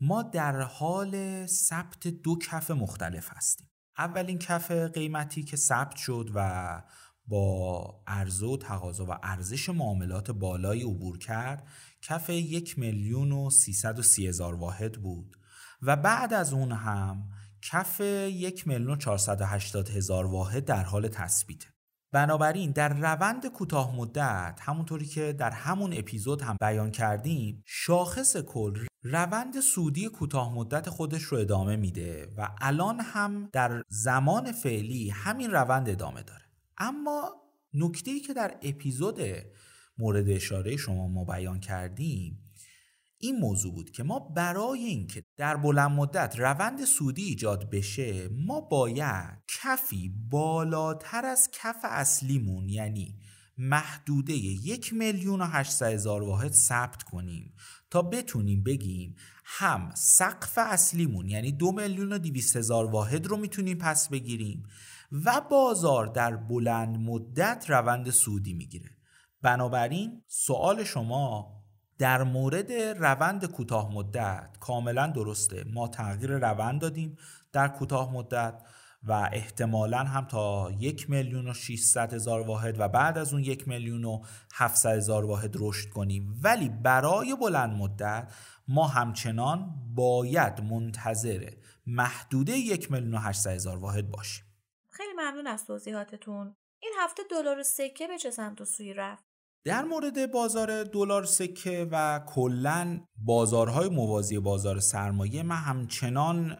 ما 0.00 0.22
در 0.22 0.60
حال 0.60 1.46
ثبت 1.46 2.06
دو 2.06 2.38
کف 2.38 2.70
مختلف 2.70 3.28
هستیم. 3.32 3.69
اولین 4.00 4.38
کف 4.38 4.70
قیمتی 4.70 5.42
که 5.42 5.56
ثبت 5.56 5.96
شد 5.96 6.30
و 6.34 6.82
با 7.26 8.02
عرضه 8.06 8.46
و 8.46 8.56
تقاضا 8.56 9.06
و 9.06 9.18
ارزش 9.22 9.68
معاملات 9.68 10.30
بالایی 10.30 10.82
عبور 10.82 11.18
کرد 11.18 11.66
کف 12.02 12.30
یک 12.30 12.78
میلیون 12.78 13.32
و 13.32 13.50
سی 14.02 14.26
هزار 14.26 14.54
واحد 14.54 14.92
بود. 14.92 15.36
و 15.82 15.96
بعد 15.96 16.34
از 16.34 16.52
اون 16.52 16.72
هم 16.72 17.28
کف 17.62 18.00
یک 18.30 18.68
میلیون 18.68 18.98
و 19.06 19.36
هزار 19.90 20.26
واحد 20.26 20.64
در 20.64 20.84
حال 20.84 21.08
تثبیته. 21.08 21.66
بنابراین 22.12 22.70
در 22.70 22.88
روند 22.88 23.46
کوتاه 23.46 23.96
مدت 23.96 24.58
همونطوری 24.62 25.06
که 25.06 25.32
در 25.32 25.50
همون 25.50 25.92
اپیزود 25.92 26.42
هم 26.42 26.56
بیان 26.60 26.90
کردیم 26.90 27.62
شاخص 27.66 28.36
کل 28.36 28.86
روند 29.02 29.60
سودی 29.60 30.08
کوتاه 30.08 30.54
مدت 30.54 30.90
خودش 30.90 31.22
رو 31.22 31.38
ادامه 31.38 31.76
میده 31.76 32.28
و 32.36 32.48
الان 32.60 33.00
هم 33.00 33.48
در 33.52 33.82
زمان 33.88 34.52
فعلی 34.52 35.10
همین 35.10 35.50
روند 35.50 35.88
ادامه 35.88 36.22
داره. 36.22 36.44
اما 36.78 37.30
نکته 37.74 38.10
ای 38.10 38.20
که 38.20 38.34
در 38.34 38.56
اپیزود 38.62 39.20
مورد 39.98 40.30
اشاره 40.30 40.76
شما 40.76 41.08
ما 41.08 41.24
بیان 41.24 41.60
کردیم 41.60 42.49
این 43.22 43.36
موضوع 43.36 43.74
بود 43.74 43.90
که 43.90 44.02
ما 44.02 44.18
برای 44.18 44.84
اینکه 44.84 45.24
در 45.36 45.56
بلند 45.56 45.90
مدت 45.90 46.38
روند 46.38 46.84
سودی 46.84 47.22
ایجاد 47.22 47.70
بشه 47.70 48.28
ما 48.28 48.60
باید 48.60 49.38
کفی 49.48 50.14
بالاتر 50.30 51.26
از 51.26 51.50
کف 51.52 51.76
اصلیمون 51.82 52.68
یعنی 52.68 53.18
محدوده 53.58 54.32
یک 54.32 54.92
میلیون 54.92 55.40
و 55.40 55.44
هزار 55.80 56.22
واحد 56.22 56.52
ثبت 56.52 57.02
کنیم 57.02 57.54
تا 57.90 58.02
بتونیم 58.02 58.62
بگیم 58.62 59.16
هم 59.44 59.90
سقف 59.94 60.58
اصلیمون 60.58 61.28
یعنی 61.28 61.52
دو 61.52 61.72
میلیون 61.72 62.12
و 62.12 62.18
دیویست 62.18 62.56
هزار 62.56 62.90
واحد 62.90 63.26
رو 63.26 63.36
می‌تونیم 63.36 63.78
پس 63.78 64.08
بگیریم 64.08 64.62
و 65.12 65.40
بازار 65.50 66.06
در 66.06 66.36
بلند 66.36 66.98
مدت 66.98 67.64
روند 67.68 68.10
سودی 68.10 68.52
می‌گیره. 68.52 68.90
بنابراین 69.42 70.22
سوال 70.26 70.84
شما 70.84 71.59
در 72.00 72.22
مورد 72.22 72.72
روند 72.72 73.44
کوتاه 73.52 73.94
مدت 73.94 74.56
کاملا 74.60 75.06
درسته. 75.06 75.64
ما 75.64 75.88
تغییر 75.88 76.30
روند 76.30 76.80
دادیم 76.80 77.16
در 77.52 77.68
کوتاه 77.68 78.12
مدت 78.12 78.62
و 79.02 79.30
احتمالا 79.32 79.98
هم 79.98 80.24
تا 80.24 80.70
یک 80.78 81.10
میلیون 81.10 81.48
و 81.48 81.54
600 81.54 82.14
هزار 82.14 82.40
واحد 82.40 82.80
و 82.80 82.88
بعد 82.88 83.18
از 83.18 83.32
اون 83.32 83.44
یک 83.44 83.68
میلیون 83.68 84.04
و 84.04 84.22
700 84.54 84.96
هزار 84.96 85.24
واحد 85.24 85.56
رشد 85.58 85.88
کنیم. 85.88 86.40
ولی 86.42 86.68
برای 86.68 87.36
بلند 87.40 87.76
مدت 87.76 88.32
ما 88.68 88.86
همچنان 88.86 89.74
باید 89.94 90.60
منتظر 90.60 91.50
محدوده 91.86 92.52
یک 92.52 92.92
میلیون 92.92 93.14
و 93.14 93.18
800 93.18 93.50
هزار 93.50 93.78
واحد 93.78 94.10
باشیم. 94.10 94.44
خیلی 94.90 95.12
ممنون 95.12 95.46
از 95.46 95.66
توضیحاتتون. 95.66 96.56
این 96.82 96.92
هفته 96.98 97.22
دلار 97.30 97.62
سکه 97.62 98.06
به 98.06 98.18
چه 98.18 98.30
سمت 98.30 98.60
و 98.60 98.64
سوی 98.64 98.94
رفت؟ 98.94 99.29
در 99.64 99.84
مورد 99.84 100.32
بازار 100.32 100.84
دلار 100.84 101.24
سکه 101.24 101.88
و 101.90 102.20
کلا 102.26 103.00
بازارهای 103.16 103.88
موازی 103.88 104.38
بازار 104.38 104.80
سرمایه 104.80 105.42
من 105.42 105.56
همچنان 105.56 106.58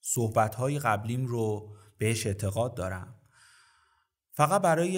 صحبتهای 0.00 0.78
قبلیم 0.78 1.26
رو 1.26 1.76
بهش 1.98 2.26
اعتقاد 2.26 2.76
دارم. 2.76 3.14
فقط 4.32 4.62
برای 4.62 4.92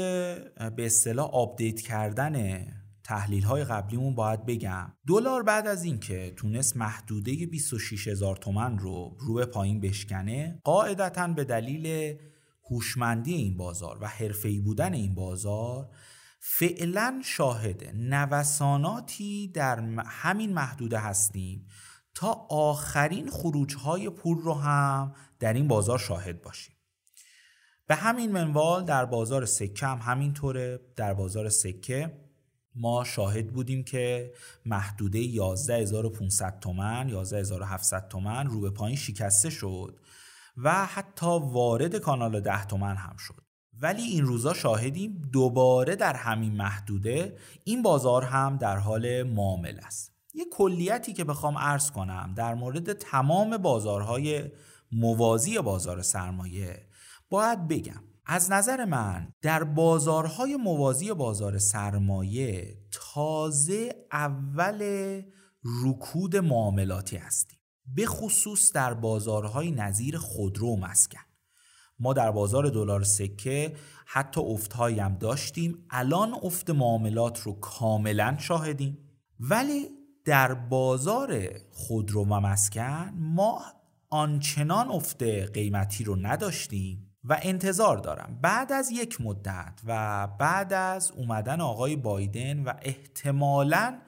به 0.77 0.87
اصطلاح 0.87 1.31
update 1.31 1.81
کردن 1.81 2.67
تحلیل 3.05 3.43
های 3.43 3.65
قبلیمون 3.65 4.15
باید 4.15 4.47
بگم. 4.47 4.93
دلار 5.09 5.43
بعد 5.43 5.67
از 5.67 5.85
اینکه 5.85 6.33
تونست 6.37 6.77
محدوده 6.77 7.47
26 7.47 8.09
هزار 8.09 8.37
تومن 8.37 8.79
رو 8.79 9.17
رو 9.21 9.35
به 9.35 9.47
پایین 9.47 9.81
بشکنه 9.81 10.61
قاعدتا 10.65 11.29
به 11.29 11.45
دلیل 11.45 12.17
هوشمندی 12.71 13.35
این 13.35 13.57
بازار 13.57 13.99
و 14.01 14.07
حرفه‌ای 14.07 14.61
بودن 14.61 14.95
این 14.95 15.15
بازار 15.15 15.91
فعلا 16.41 17.21
شاهد 17.25 17.85
نوساناتی 17.95 19.49
در 19.49 19.81
همین 20.07 20.55
محدوده 20.55 20.99
هستیم 20.99 21.67
تا 22.15 22.47
آخرین 22.51 23.31
خروج 23.31 23.77
های 23.77 24.11
پول 24.11 24.39
رو 24.39 24.55
هم 24.55 25.15
در 25.39 25.53
این 25.53 25.69
بازار 25.69 25.99
شاهد 25.99 26.43
باشیم. 26.43 26.75
به 27.87 27.95
همین 27.95 28.33
منوال 28.33 28.85
در 28.85 29.05
بازار 29.05 29.45
سکه 29.45 29.87
هم 29.87 29.99
همینطوره. 29.99 30.81
در 30.97 31.15
بازار 31.15 31.49
سکه 31.49 32.29
ما 32.75 33.05
شاهد 33.05 33.53
بودیم 33.53 33.85
که 33.85 34.35
محدوده 34.67 35.19
11500 35.19 36.61
تومن 36.61 37.11
11700 37.11 38.09
تومن 38.09 38.47
رو 38.47 38.61
به 38.61 38.71
پایین 38.71 38.97
شکسته 38.97 39.51
شد 39.51 40.01
و 40.57 40.87
حتی 40.87 41.27
وارد 41.27 41.97
کانال 41.97 42.41
10 42.41 42.65
تومن 42.65 42.97
هم 42.97 43.17
شد. 43.17 43.48
ولی 43.81 44.03
این 44.03 44.25
روزا 44.25 44.55
شاهدیم 44.55 45.23
دوباره 45.33 45.97
در 45.97 46.15
همین 46.15 46.57
محدوده 46.57 47.37
این 47.65 47.83
بازار 47.83 48.25
هم 48.25 48.57
در 48.57 48.77
حال 48.77 49.23
معامل 49.23 49.79
است. 49.87 50.13
یه 50.35 50.45
کلیتی 50.53 51.13
که 51.13 51.25
بخوام 51.25 51.59
عرض 51.59 51.91
کنم 51.91 52.35
در 52.37 52.55
مورد 52.55 52.93
تمام 52.93 53.57
بازارهای 53.57 54.51
موازی 54.93 55.59
بازار 55.59 56.03
سرمایه 56.03 56.87
باید 57.31 57.69
بگم 57.69 58.03
از 58.27 58.51
نظر 58.51 58.85
من 58.85 59.33
در 59.43 59.65
بازارهای 59.65 60.57
موازی 60.57 61.13
بازار 61.13 61.59
سرمایه 61.59 62.79
تازه 62.91 64.07
اول 64.13 65.23
رکود 65.85 66.37
معاملاتی 66.37 67.17
هستیم. 67.17 67.59
به 67.95 68.07
خصوص 68.07 68.73
در 68.73 68.95
بازارهای 68.95 69.71
نظیر 69.71 70.19
خودرو 70.19 70.77
مسکن. 70.77 71.28
ما 72.01 72.13
در 72.13 72.31
بازار 72.31 72.69
دلار 72.69 73.05
سکه 73.05 73.75
حتی 74.07 74.41
افتهایی 74.41 74.99
هم 74.99 75.15
داشتیم. 75.15 75.87
الان 75.91 76.35
افت 76.43 76.71
معاملات 76.71 77.41
رو 77.41 77.53
کاملا 77.53 78.37
شاهدیم. 78.39 78.99
ولی 79.41 79.89
در 80.25 80.55
بازار 80.55 81.51
خودرو 81.73 82.25
و 82.25 82.41
مسکن 82.41 83.13
ما 83.17 83.63
آنچنان 84.11 84.89
افت 84.89 85.23
قیمتی 85.23 86.05
رو 86.05 86.17
نداشتیم 86.17 87.15
و 87.25 87.39
انتظار 87.43 87.97
دارم. 87.97 88.39
بعد 88.43 88.73
از 88.73 88.91
یک 88.91 89.21
مدت 89.21 89.81
و 89.87 90.27
بعد 90.39 90.73
از 90.73 91.11
اومدن 91.11 91.61
آقای 91.61 91.97
بایدن 91.97 92.65
و 92.65 92.73
احتمالا 92.83 93.99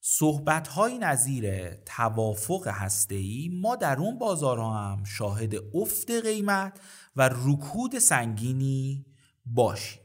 صحبت 0.00 0.68
های 0.68 0.98
نظیر 0.98 1.74
توافق 1.74 2.68
هسته‌ای 2.68 3.50
ما 3.62 3.76
در 3.76 3.98
اون 3.98 4.18
بازارها 4.18 4.74
هم 4.74 5.04
شاهد 5.04 5.54
افت 5.74 6.10
قیمت 6.10 6.80
و 7.18 7.30
رکود 7.32 7.98
سنگینی 7.98 9.06
باشیم 9.46 10.00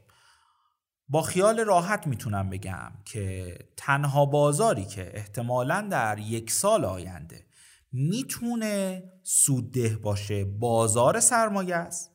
با 1.08 1.22
خیال 1.22 1.60
راحت 1.60 2.06
می‌تونم 2.06 2.50
بگم 2.50 2.92
که 3.04 3.58
تنها 3.76 4.26
بازاری 4.26 4.84
که 4.84 5.10
احتمالا 5.14 5.88
در 5.90 6.18
یک 6.18 6.50
سال 6.50 6.84
آینده 6.84 7.46
می‌تونه 7.92 9.02
سودده 9.22 9.96
باشه 9.96 10.44
بازار 10.44 11.20
سرمایه 11.20 11.76
است 11.76 12.10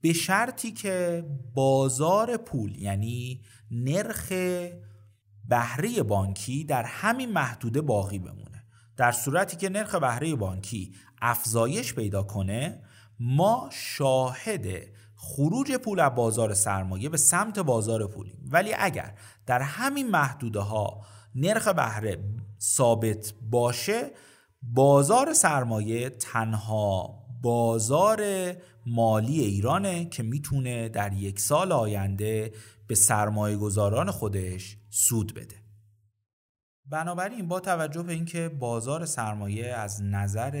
به 0.00 0.12
شرطی 0.12 0.72
که 0.72 1.24
بازار 1.54 2.36
پول 2.36 2.76
یعنی 2.76 3.42
نرخ 3.70 4.32
بهره 5.48 6.02
بانکی 6.02 6.64
در 6.64 6.82
همین 6.82 7.32
محدوده 7.32 7.80
باقی 7.80 8.18
بمونه. 8.18 8.64
در 8.96 9.12
صورتی 9.12 9.56
که 9.56 9.68
نرخ 9.68 9.94
بهره 9.94 10.34
بانکی 10.34 10.94
افزایش 11.22 11.94
پیدا 11.94 12.22
کنه 12.22 12.82
ما 13.20 13.68
شاهد 13.72 14.66
خروج 15.14 15.72
پول 15.72 16.00
از 16.00 16.14
بازار 16.14 16.54
سرمایه 16.54 17.08
به 17.08 17.16
سمت 17.16 17.58
بازار 17.58 18.06
پولیم. 18.06 18.48
ولی 18.50 18.74
اگر 18.78 19.14
در 19.46 19.62
همین 19.62 20.10
محدوده 20.10 20.60
ها 20.60 21.00
نرخ 21.34 21.68
بهره 21.68 22.18
ثابت 22.60 23.34
باشه 23.50 24.10
بازار 24.62 25.32
سرمایه 25.32 26.10
تنها 26.10 27.18
بازار 27.42 28.22
مالی 28.86 29.40
ایرانه 29.40 30.08
که 30.08 30.22
می‌تونه 30.22 30.88
در 30.88 31.12
یک 31.12 31.40
سال 31.40 31.72
آینده 31.72 32.52
به 32.86 32.94
سرمایه 32.94 33.56
گذاران 33.56 34.10
خودش 34.10 34.76
سود 34.90 35.34
بده. 35.34 35.56
بنابراین 36.86 37.48
با 37.48 37.60
توجه 37.60 38.02
به 38.02 38.12
اینکه 38.12 38.48
بازار 38.48 39.06
سرمایه 39.06 39.66
از 39.66 40.02
نظر 40.02 40.54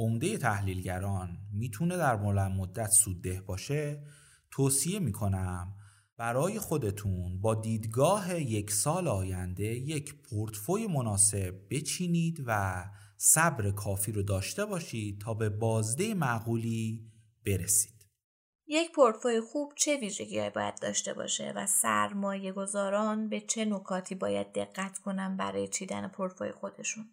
عمده 0.00 0.38
تحلیلگران 0.38 1.38
می‌تونه 1.52 1.96
در 1.96 2.16
بلند 2.16 2.52
مدت 2.52 2.90
سودده 2.90 3.40
باشه 3.40 4.04
توصیه 4.50 4.98
می‌کنم 4.98 5.74
برای 6.16 6.58
خودتون 6.58 7.40
با 7.40 7.54
دیدگاه 7.54 8.40
یک 8.40 8.70
سال 8.70 9.08
آینده 9.08 9.64
یک 9.64 10.22
پورتفوی 10.22 10.86
مناسب 10.86 11.54
بچینید 11.70 12.44
و 12.46 12.84
صبر 13.16 13.70
کافی 13.70 14.12
رو 14.12 14.22
داشته 14.22 14.64
باشید 14.64 15.20
تا 15.20 15.34
به 15.34 15.48
بازده 15.48 16.14
معقولی 16.14 17.10
برسید. 17.46 18.06
یک 18.66 18.92
پورتفوی 18.92 19.40
خوب 19.40 19.72
چه 19.76 19.96
ویژگی 19.96 20.50
باید 20.50 20.80
داشته 20.82 21.14
باشه 21.14 21.52
و 21.56 21.66
سرمایه 21.66 22.52
گذاران 22.52 23.28
به 23.28 23.40
چه 23.40 23.64
نکاتی 23.64 24.14
باید 24.14 24.52
دقت 24.52 24.98
کنن 24.98 25.36
برای 25.36 25.68
چیدن 25.68 26.08
پورتفوی 26.08 26.52
خودشون؟ 26.52 27.04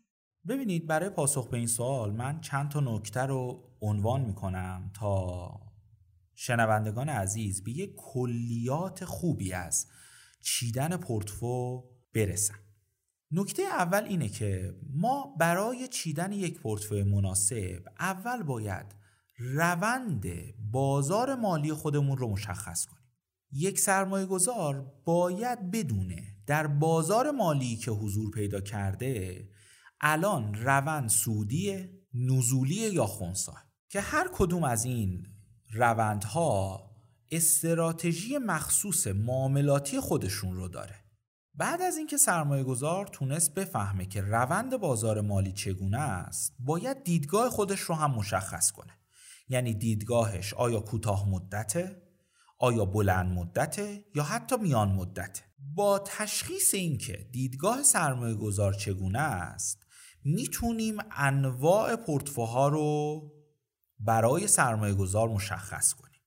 ببینید 0.48 0.88
برای 0.88 1.10
پاسخ 1.10 1.50
به 1.50 1.58
این 1.58 1.68
سوال 1.68 2.12
من 2.12 2.42
چند 2.42 2.70
تا 2.70 2.80
نکته 2.80 3.22
رو 3.22 3.64
عنوان 3.82 4.22
می‌کنم 4.22 4.92
تا 4.94 5.60
شنوندگان 6.36 7.10
عزیز 7.10 7.64
به 7.64 7.72
یک 7.72 7.94
کلیات 7.98 9.06
خوبی 9.06 9.54
از 9.54 9.88
چیدن 10.42 10.98
پورتفو 10.98 11.84
برسن. 12.14 12.56
نکته 13.32 13.64
اول 13.64 14.04
اینه 14.04 14.30
که 14.30 14.76
ما 14.94 15.36
برای 15.40 15.88
چیدن 15.88 16.32
یک 16.32 16.60
پورتفوی 16.60 17.04
مناسب 17.04 17.84
اول 18.00 18.44
باید 18.44 18.86
روند 19.38 20.26
بازار 20.72 21.36
مالی 21.36 21.74
خودمون 21.74 22.18
رو 22.18 22.28
مشخص 22.28 22.86
کنیم 22.86 23.04
یک 23.52 23.80
سرمایه 23.80 24.26
گذار 24.26 24.94
باید 25.06 25.72
بدونه 25.72 26.24
در 26.48 26.68
بازار 26.68 27.32
مالی 27.32 27.76
که 27.76 27.92
حضور 27.92 28.32
پیدا 28.32 28.62
کرده 28.62 29.48
الان 30.02 30.54
روند 30.54 31.10
سودی 31.10 31.90
نزولی 32.14 32.76
یا 32.76 33.06
خونسا 33.06 33.54
که 33.90 34.02
هر 34.02 34.30
کدوم 34.34 34.64
از 34.64 34.86
این 34.86 35.28
روندها 35.74 36.88
استراتژی 37.32 38.38
مخصوص 38.38 39.08
معاملاتی 39.08 40.00
خودشون 40.00 40.56
رو 40.56 40.68
داره. 40.68 40.96
بعد 41.56 41.82
از 41.82 41.98
اینکه 41.98 42.18
سرمایه 42.18 42.64
گذار 42.64 43.08
تونست 43.08 43.54
بفهمه 43.54 44.06
که 44.06 44.22
روند 44.22 44.78
بازار 44.78 45.22
مالی 45.22 45.52
چگونه 45.52 46.00
است 46.00 46.56
باید 46.60 47.04
دیدگاه 47.04 47.50
خودش 47.50 47.80
رو 47.80 47.96
هم 47.96 48.12
مشخص 48.12 48.72
کنه. 48.72 48.94
یعنی 49.50 49.74
دیدگاهش 49.74 50.54
آیا 50.54 50.80
کوتاه 50.80 51.30
مدته 51.30 52.02
آیا 52.60 52.86
بلند 52.86 53.38
مدته 53.38 54.06
یا 54.16 54.24
حتی 54.24 54.58
میان 54.58 54.92
مدته. 54.92 55.44
با 55.76 56.00
تشخیص 56.00 56.74
اینکه 56.74 57.30
دیدگاه 57.32 57.84
سرمایه 57.84 58.36
گذار 58.36 58.74
چگونه 58.74 59.20
است 59.20 59.87
می‌تونیم 60.28 60.98
انواع 61.12 61.96
پورتفوها 61.96 62.68
رو 62.68 63.22
برای 64.00 64.48
سرمایه 64.48 64.94
گذار 64.94 65.30
مشخص 65.30 65.94
کنیم. 65.94 66.22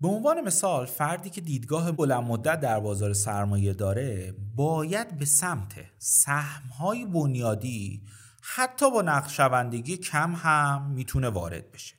به 0.00 0.08
عنوان 0.08 0.40
مثال 0.40 0.86
فردی 0.86 1.30
که 1.30 1.40
دیدگاه 1.40 1.92
بلند 1.92 2.24
مدت 2.24 2.60
در 2.60 2.80
بازار 2.80 3.12
سرمایه 3.12 3.72
داره 3.72 4.34
باید 4.56 5.18
به 5.18 5.24
سمت 5.24 5.74
سهمهای 5.98 7.06
بنیادی 7.06 8.02
حتی 8.42 8.90
با 8.90 9.02
نقشوندگی 9.02 9.96
کم 9.96 10.34
هم 10.36 10.90
می‌تونه 10.90 11.28
وارد 11.28 11.72
بشه. 11.72 11.94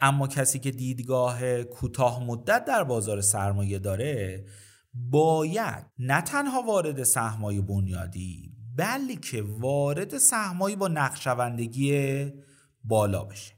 اما 0.00 0.28
کسی 0.28 0.58
که 0.58 0.70
دیدگاه 0.70 1.62
کوتاه 1.62 2.24
مدت 2.24 2.64
در 2.64 2.84
بازار 2.84 3.20
سرمایه 3.20 3.78
داره 3.78 4.46
باید 4.94 5.86
نه 5.98 6.20
تنها 6.20 6.62
وارد 6.62 7.02
سهمهای 7.02 7.60
بنیادی 7.60 8.51
بلکه 8.76 9.42
وارد 9.42 10.18
سهمهایی 10.18 10.76
با 10.76 10.88
نقشوندگی 10.88 12.24
بالا 12.84 13.24
بشه. 13.24 13.52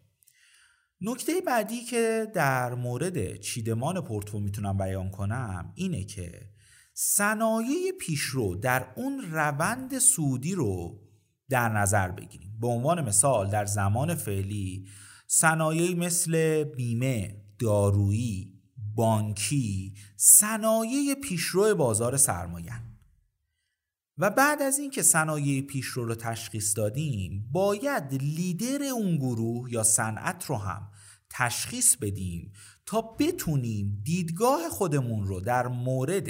نکته 1.00 1.32
بعدی 1.46 1.84
که 1.84 2.26
در 2.34 2.74
مورد 2.74 3.36
چیدمان 3.36 4.00
پورتفو 4.00 4.40
می‌تونم 4.40 4.76
بیان 4.76 5.10
کنم 5.10 5.72
اینه 5.74 6.04
که 6.04 6.40
صنایع 6.94 7.92
پیشرو 8.00 8.56
در 8.56 8.86
اون 8.96 9.20
روند 9.32 9.98
سودی 9.98 10.54
رو 10.54 11.00
در 11.48 11.68
نظر 11.68 12.10
بگیریم. 12.10 12.58
به 12.60 12.66
عنوان 12.66 13.04
مثال 13.04 13.50
در 13.50 13.64
زمان 13.64 14.14
فعلی 14.14 14.86
صنایعی 15.26 15.94
مثل 15.94 16.64
بیمه، 16.64 17.44
دارویی، 17.58 18.52
بانکی 18.94 19.94
صنایع 20.16 21.14
پیشرو 21.22 21.74
بازار 21.74 22.16
سرمایه 22.16 22.72
و 24.18 24.30
بعد 24.30 24.62
از 24.62 24.78
اینکه 24.78 25.02
صنایع 25.02 25.62
پیشرو 25.62 26.04
رو 26.04 26.14
تشخیص 26.14 26.76
دادیم 26.76 27.48
باید 27.52 28.14
لیدر 28.14 28.84
اون 28.84 29.16
گروه 29.16 29.72
یا 29.72 29.82
صنعت 29.82 30.44
رو 30.46 30.56
هم 30.56 30.90
تشخیص 31.30 31.96
بدیم 31.96 32.52
تا 32.86 33.00
بتونیم 33.00 34.00
دیدگاه 34.04 34.68
خودمون 34.68 35.26
رو 35.26 35.40
در 35.40 35.66
مورد 35.66 36.28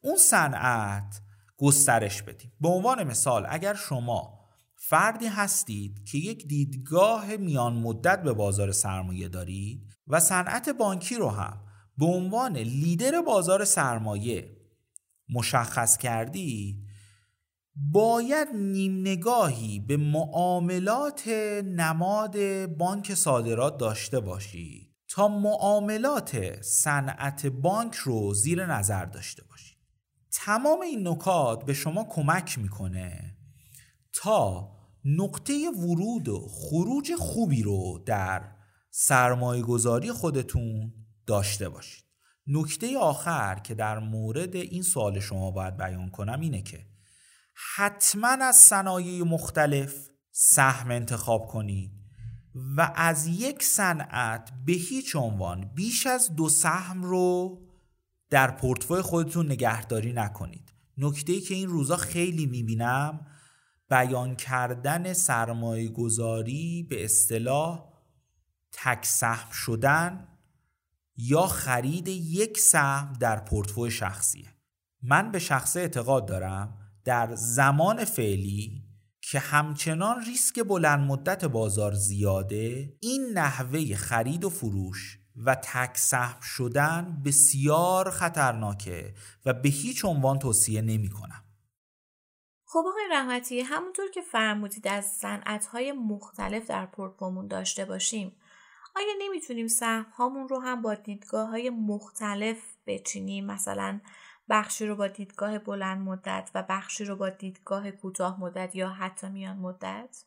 اون 0.00 0.16
صنعت 0.16 1.20
گسترش 1.56 2.22
بدیم. 2.22 2.52
به 2.60 2.68
عنوان 2.68 3.04
مثال 3.04 3.46
اگر 3.48 3.74
شما 3.74 4.40
فردی 4.76 5.26
هستید 5.26 6.04
که 6.04 6.18
یک 6.18 6.48
دیدگاه 6.48 7.36
میان 7.36 7.72
مدت 7.72 8.22
به 8.22 8.32
بازار 8.32 8.72
سرمایه 8.72 9.28
دارید 9.28 9.96
و 10.06 10.20
صنعت 10.20 10.68
بانکی 10.68 11.14
رو 11.14 11.28
هم 11.30 11.60
به 11.98 12.06
عنوان 12.06 12.56
لیدر 12.56 13.20
بازار 13.20 13.64
سرمایه 13.64 14.56
مشخص 15.28 15.96
کردید 15.96 16.85
باید 17.76 18.48
نیم 18.54 19.00
نگاهی 19.00 19.80
به 19.80 19.96
معاملات 19.96 21.28
نماد 21.64 22.66
بانک 22.66 23.14
صادرات 23.14 23.78
داشته 23.78 24.20
باشید 24.20 24.94
تا 25.08 25.28
معاملات 25.28 26.62
صنعت 26.62 27.46
بانک 27.46 27.94
رو 27.94 28.34
زیر 28.34 28.66
نظر 28.66 29.04
داشته 29.04 29.44
باشید 29.44 29.76
تمام 30.32 30.80
این 30.80 31.08
نکات 31.08 31.64
به 31.64 31.72
شما 31.74 32.04
کمک 32.04 32.58
می‌کنه 32.58 33.36
تا 34.12 34.72
نقطه 35.04 35.70
ورود 35.70 36.28
و 36.28 36.48
خروج 36.48 37.14
خوبی 37.14 37.62
رو 37.62 38.02
در 38.06 38.52
سرمایه 38.90 39.62
گذاری 39.62 40.12
خودتون 40.12 40.92
داشته 41.26 41.68
باشید. 41.68 42.04
نکته 42.46 42.98
آخر 42.98 43.58
که 43.58 43.74
در 43.74 43.98
مورد 43.98 44.56
این 44.56 44.82
سوال 44.82 45.20
شما 45.20 45.50
باید 45.50 45.76
بیان 45.76 46.10
کنم 46.10 46.40
اینه 46.40 46.62
که 46.62 46.86
حتما 47.56 48.28
از 48.28 48.56
صنایع 48.56 49.24
مختلف 49.24 50.08
سهم 50.30 50.90
انتخاب 50.90 51.46
کنید 51.46 51.92
و 52.76 52.92
از 52.94 53.26
یک 53.26 53.62
صنعت 53.62 54.50
به 54.66 54.72
هیچ 54.72 55.16
عنوان 55.16 55.70
بیش 55.74 56.06
از 56.06 56.36
دو 56.36 56.48
سهم 56.48 57.02
رو 57.02 57.60
در 58.30 58.50
پورتفوی 58.50 59.02
خودتون 59.02 59.46
نگهداری 59.46 60.12
نکنید. 60.12 60.72
نکته 60.98 61.40
که 61.40 61.54
این 61.54 61.68
روزا 61.68 61.96
خیلی 61.96 62.46
می‌بینم 62.46 63.26
بیان 63.90 64.36
کردن 64.36 65.12
سرمایه 65.12 65.88
گذاری 65.88 66.86
به 66.90 67.04
اصطلاح 67.04 67.84
تک 68.72 69.04
سهم 69.06 69.50
شدن 69.50 70.28
یا 71.16 71.46
خرید 71.46 72.08
یک 72.08 72.58
سهم 72.58 73.12
در 73.12 73.40
پورتفوی 73.40 73.90
شخصیه. 73.90 74.54
من 75.02 75.32
به 75.32 75.38
شخصه 75.38 75.80
اعتقاد 75.80 76.26
دارم 76.26 76.85
در 77.06 77.34
زمان 77.34 78.04
فعلی 78.04 78.82
که 79.20 79.38
همچنان 79.38 80.24
ریسک 80.24 80.60
بلند 80.60 81.00
مدت 81.10 81.44
بازار 81.44 81.92
زیاده 81.92 82.96
این 83.00 83.30
نحوه 83.34 83.94
خرید 83.94 84.44
و 84.44 84.50
فروش 84.50 85.18
و 85.36 85.54
تک 85.54 85.96
سهم 85.96 86.40
شدن 86.40 87.22
بسیار 87.24 88.10
خطرناکه 88.10 89.14
و 89.46 89.52
به 89.52 89.68
هیچ 89.68 90.04
عنوان 90.04 90.38
توصیه 90.38 90.82
نمی 90.82 91.08
کنم. 91.08 91.44
خب 92.64 92.84
آقای 92.88 93.04
رحمتی 93.10 93.60
همونطور 93.60 94.10
که 94.10 94.22
فرمودید 94.22 94.88
از 94.88 95.04
صنعت‌های 95.04 95.92
مختلف 95.92 96.66
در 96.66 96.86
پورتفومون 96.86 97.48
داشته 97.48 97.84
باشیم 97.84 98.36
آیا 98.96 99.12
نمی‌تونیم 99.18 99.68
سهم 99.68 100.06
هامون 100.16 100.48
رو 100.48 100.60
هم 100.60 100.82
با 100.82 100.94
دیدگاه 100.94 101.48
های 101.48 101.70
مختلف 101.70 102.58
بچینیم 102.86 103.46
مثلا 103.46 104.00
بخشی 104.48 104.86
رو 104.86 104.96
با 104.96 105.08
دیدگاه 105.08 105.58
بلند 105.58 105.98
مدت 105.98 106.50
و 106.54 106.64
بخشی 106.68 107.04
رو 107.04 107.16
با 107.16 107.30
دیدگاه 107.30 107.90
کوتاه 107.90 108.40
مدت 108.40 108.74
یا 108.74 108.88
حتی 108.88 109.28
میان 109.28 109.56
مدت؟ 109.56 110.24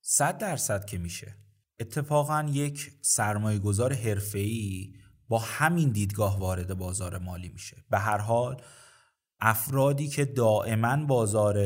صد 0.00 0.38
درصد 0.38 0.84
که 0.84 0.98
میشه 0.98 1.36
اتفاقا 1.80 2.46
یک 2.50 2.90
سرمایه 3.02 3.58
گذار 3.58 3.92
حرفه‌ای 3.92 4.94
با 5.28 5.38
همین 5.38 5.92
دیدگاه 5.92 6.40
وارد 6.40 6.78
بازار 6.78 7.18
مالی 7.18 7.48
میشه 7.48 7.84
به 7.90 7.98
هر 7.98 8.18
حال 8.18 8.62
افرادی 9.40 10.08
که 10.08 10.24
دائما 10.24 11.06
بازار 11.06 11.56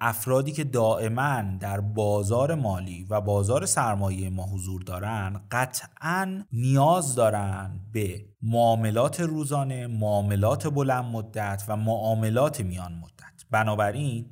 افرادی 0.00 0.52
که 0.52 0.64
دائما 0.64 1.42
در 1.60 1.80
بازار 1.80 2.54
مالی 2.54 3.06
و 3.10 3.20
بازار 3.20 3.66
سرمایه 3.66 4.30
ما 4.30 4.46
حضور 4.46 4.82
دارن 4.82 5.40
قطعا 5.50 6.44
نیاز 6.52 7.14
دارن 7.14 7.80
به 7.92 8.24
معاملات 8.42 9.20
روزانه، 9.20 9.86
معاملات 9.86 10.66
بلند 10.66 11.04
مدت 11.04 11.64
و 11.68 11.76
معاملات 11.76 12.60
میان 12.60 12.92
مدت. 12.92 13.44
بنابراین 13.50 14.26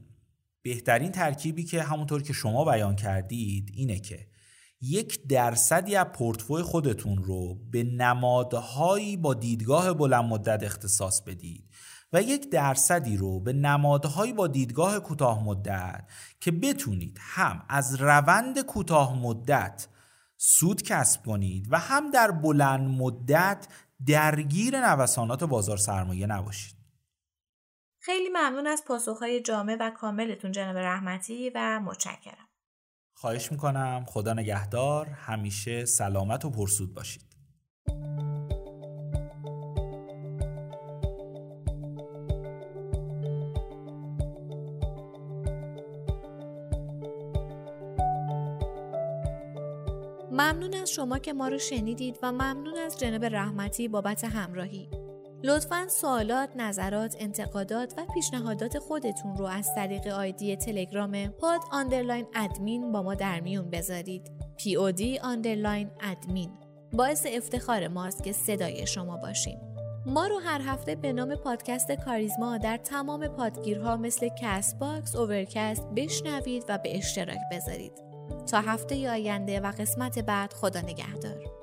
بهترین 0.63 1.13
ترکیبی 1.13 1.65
که 1.65 1.83
همونطور 1.83 2.23
که 2.23 2.33
شما 2.33 2.65
بیان 2.65 2.97
کردید 2.97 3.71
اینه 3.75 3.99
که 3.99 4.27
یک 4.81 5.27
درصدی 5.27 5.97
از 5.97 6.07
پورتفوی 6.07 6.63
خودتون 6.63 7.19
رو 7.19 7.55
به 7.71 7.83
نمادهایی 7.83 9.17
با 9.17 9.35
دیدگاه 9.35 9.93
بلند 9.93 10.25
مدت 10.25 10.63
اختصاص 10.63 11.23
بدید 11.23 11.68
و 12.13 12.23
یک 12.23 12.51
درصدی 12.51 13.17
رو 13.17 13.41
به 13.41 13.53
نمادهایی 13.53 14.33
با 14.33 14.47
دیدگاه 14.47 15.01
کوتاه 15.01 15.45
مدت 15.45 16.05
که 16.41 16.51
بتونید 16.51 17.19
هم 17.21 17.65
از 17.69 17.95
روند 17.95 18.61
کوتاه 18.61 19.19
مدت 19.19 19.89
سود 20.37 20.83
کسب 20.83 21.23
کنید 21.23 21.67
و 21.71 21.79
هم 21.79 22.11
در 22.11 22.31
بلند 22.31 22.89
مدت 22.91 23.67
درگیر 24.07 24.81
نوسانات 24.81 25.45
بازار 25.45 25.77
سرمایه 25.77 26.27
نباشید. 26.27 26.79
خیلی 28.01 28.29
ممنون 28.29 28.67
از 28.67 28.85
پاسخهای 28.87 29.41
جامع 29.41 29.77
و 29.81 29.91
کاملتون 29.91 30.53
جناب 30.53 30.77
رحمتی 30.77 31.51
و 31.55 31.81
متشکرم. 31.81 32.49
خواهش 33.15 33.53
می‌کنم 33.53 34.05
خدا 34.09 34.35
نگهدار 34.35 35.07
همیشه 35.07 35.85
سلامت 35.85 36.45
و 36.45 36.51
پرسود 36.51 36.95
باشید. 36.95 37.28
ممنون 50.59 50.75
از 50.75 50.91
شما 50.91 51.19
که 51.19 51.33
ما 51.33 51.49
رو 51.49 51.59
شنیدید 51.59 52.19
و 52.23 52.33
ممنون 52.33 52.77
از 52.77 52.99
جناب 52.99 53.25
رحمتی 53.25 53.89
بابت 53.89 54.25
همراهی. 54.25 54.89
لطفا 55.45 55.89
سوالات، 55.89 56.49
نظرات، 56.57 57.17
انتقادات 57.19 57.95
و 57.99 58.07
پیشنهادات 58.15 58.79
خودتون 58.79 59.37
رو 59.37 59.45
از 59.45 59.75
طریق 59.75 60.07
ID 60.07 60.57
تلگرام 60.57 61.29
pod 61.29 61.61
underline 61.73 62.27
admin 62.35 62.93
با 62.93 63.03
ما 63.03 63.15
در 63.15 63.41
میون 63.41 63.71
بذارید. 63.71 64.31
POD 64.59 65.25
underline 65.25 65.91
admin 66.01 66.51
باعث 66.93 67.27
افتخار 67.31 67.89
ماست 67.89 68.25
که 68.25 68.33
صدای 68.33 68.87
شما 68.87 69.17
باشیم. 69.17 69.61
ما 70.07 70.27
رو 70.27 70.39
هر 70.39 70.61
هفته 70.61 70.95
به 70.95 71.13
نام 71.13 71.35
پادکست 71.35 71.93
کاریزما 71.93 72.59
در 72.59 72.77
تمام 72.77 73.29
پادگیرها 73.29 73.97
مثل 73.97 74.29
Castbox، 74.43 75.17
Overcast 75.17 75.87
بشنوید 75.97 76.65
و 76.69 76.79
به 76.79 76.97
اشتراک 76.97 77.39
بذارید. 77.53 78.08
تا 78.51 78.61
هفته 78.61 79.11
آینده 79.11 79.61
و 79.61 79.73
قسمت 79.79 80.19
بعد 80.19 80.53
خدا 80.53 80.81
نگهدار. 80.81 81.58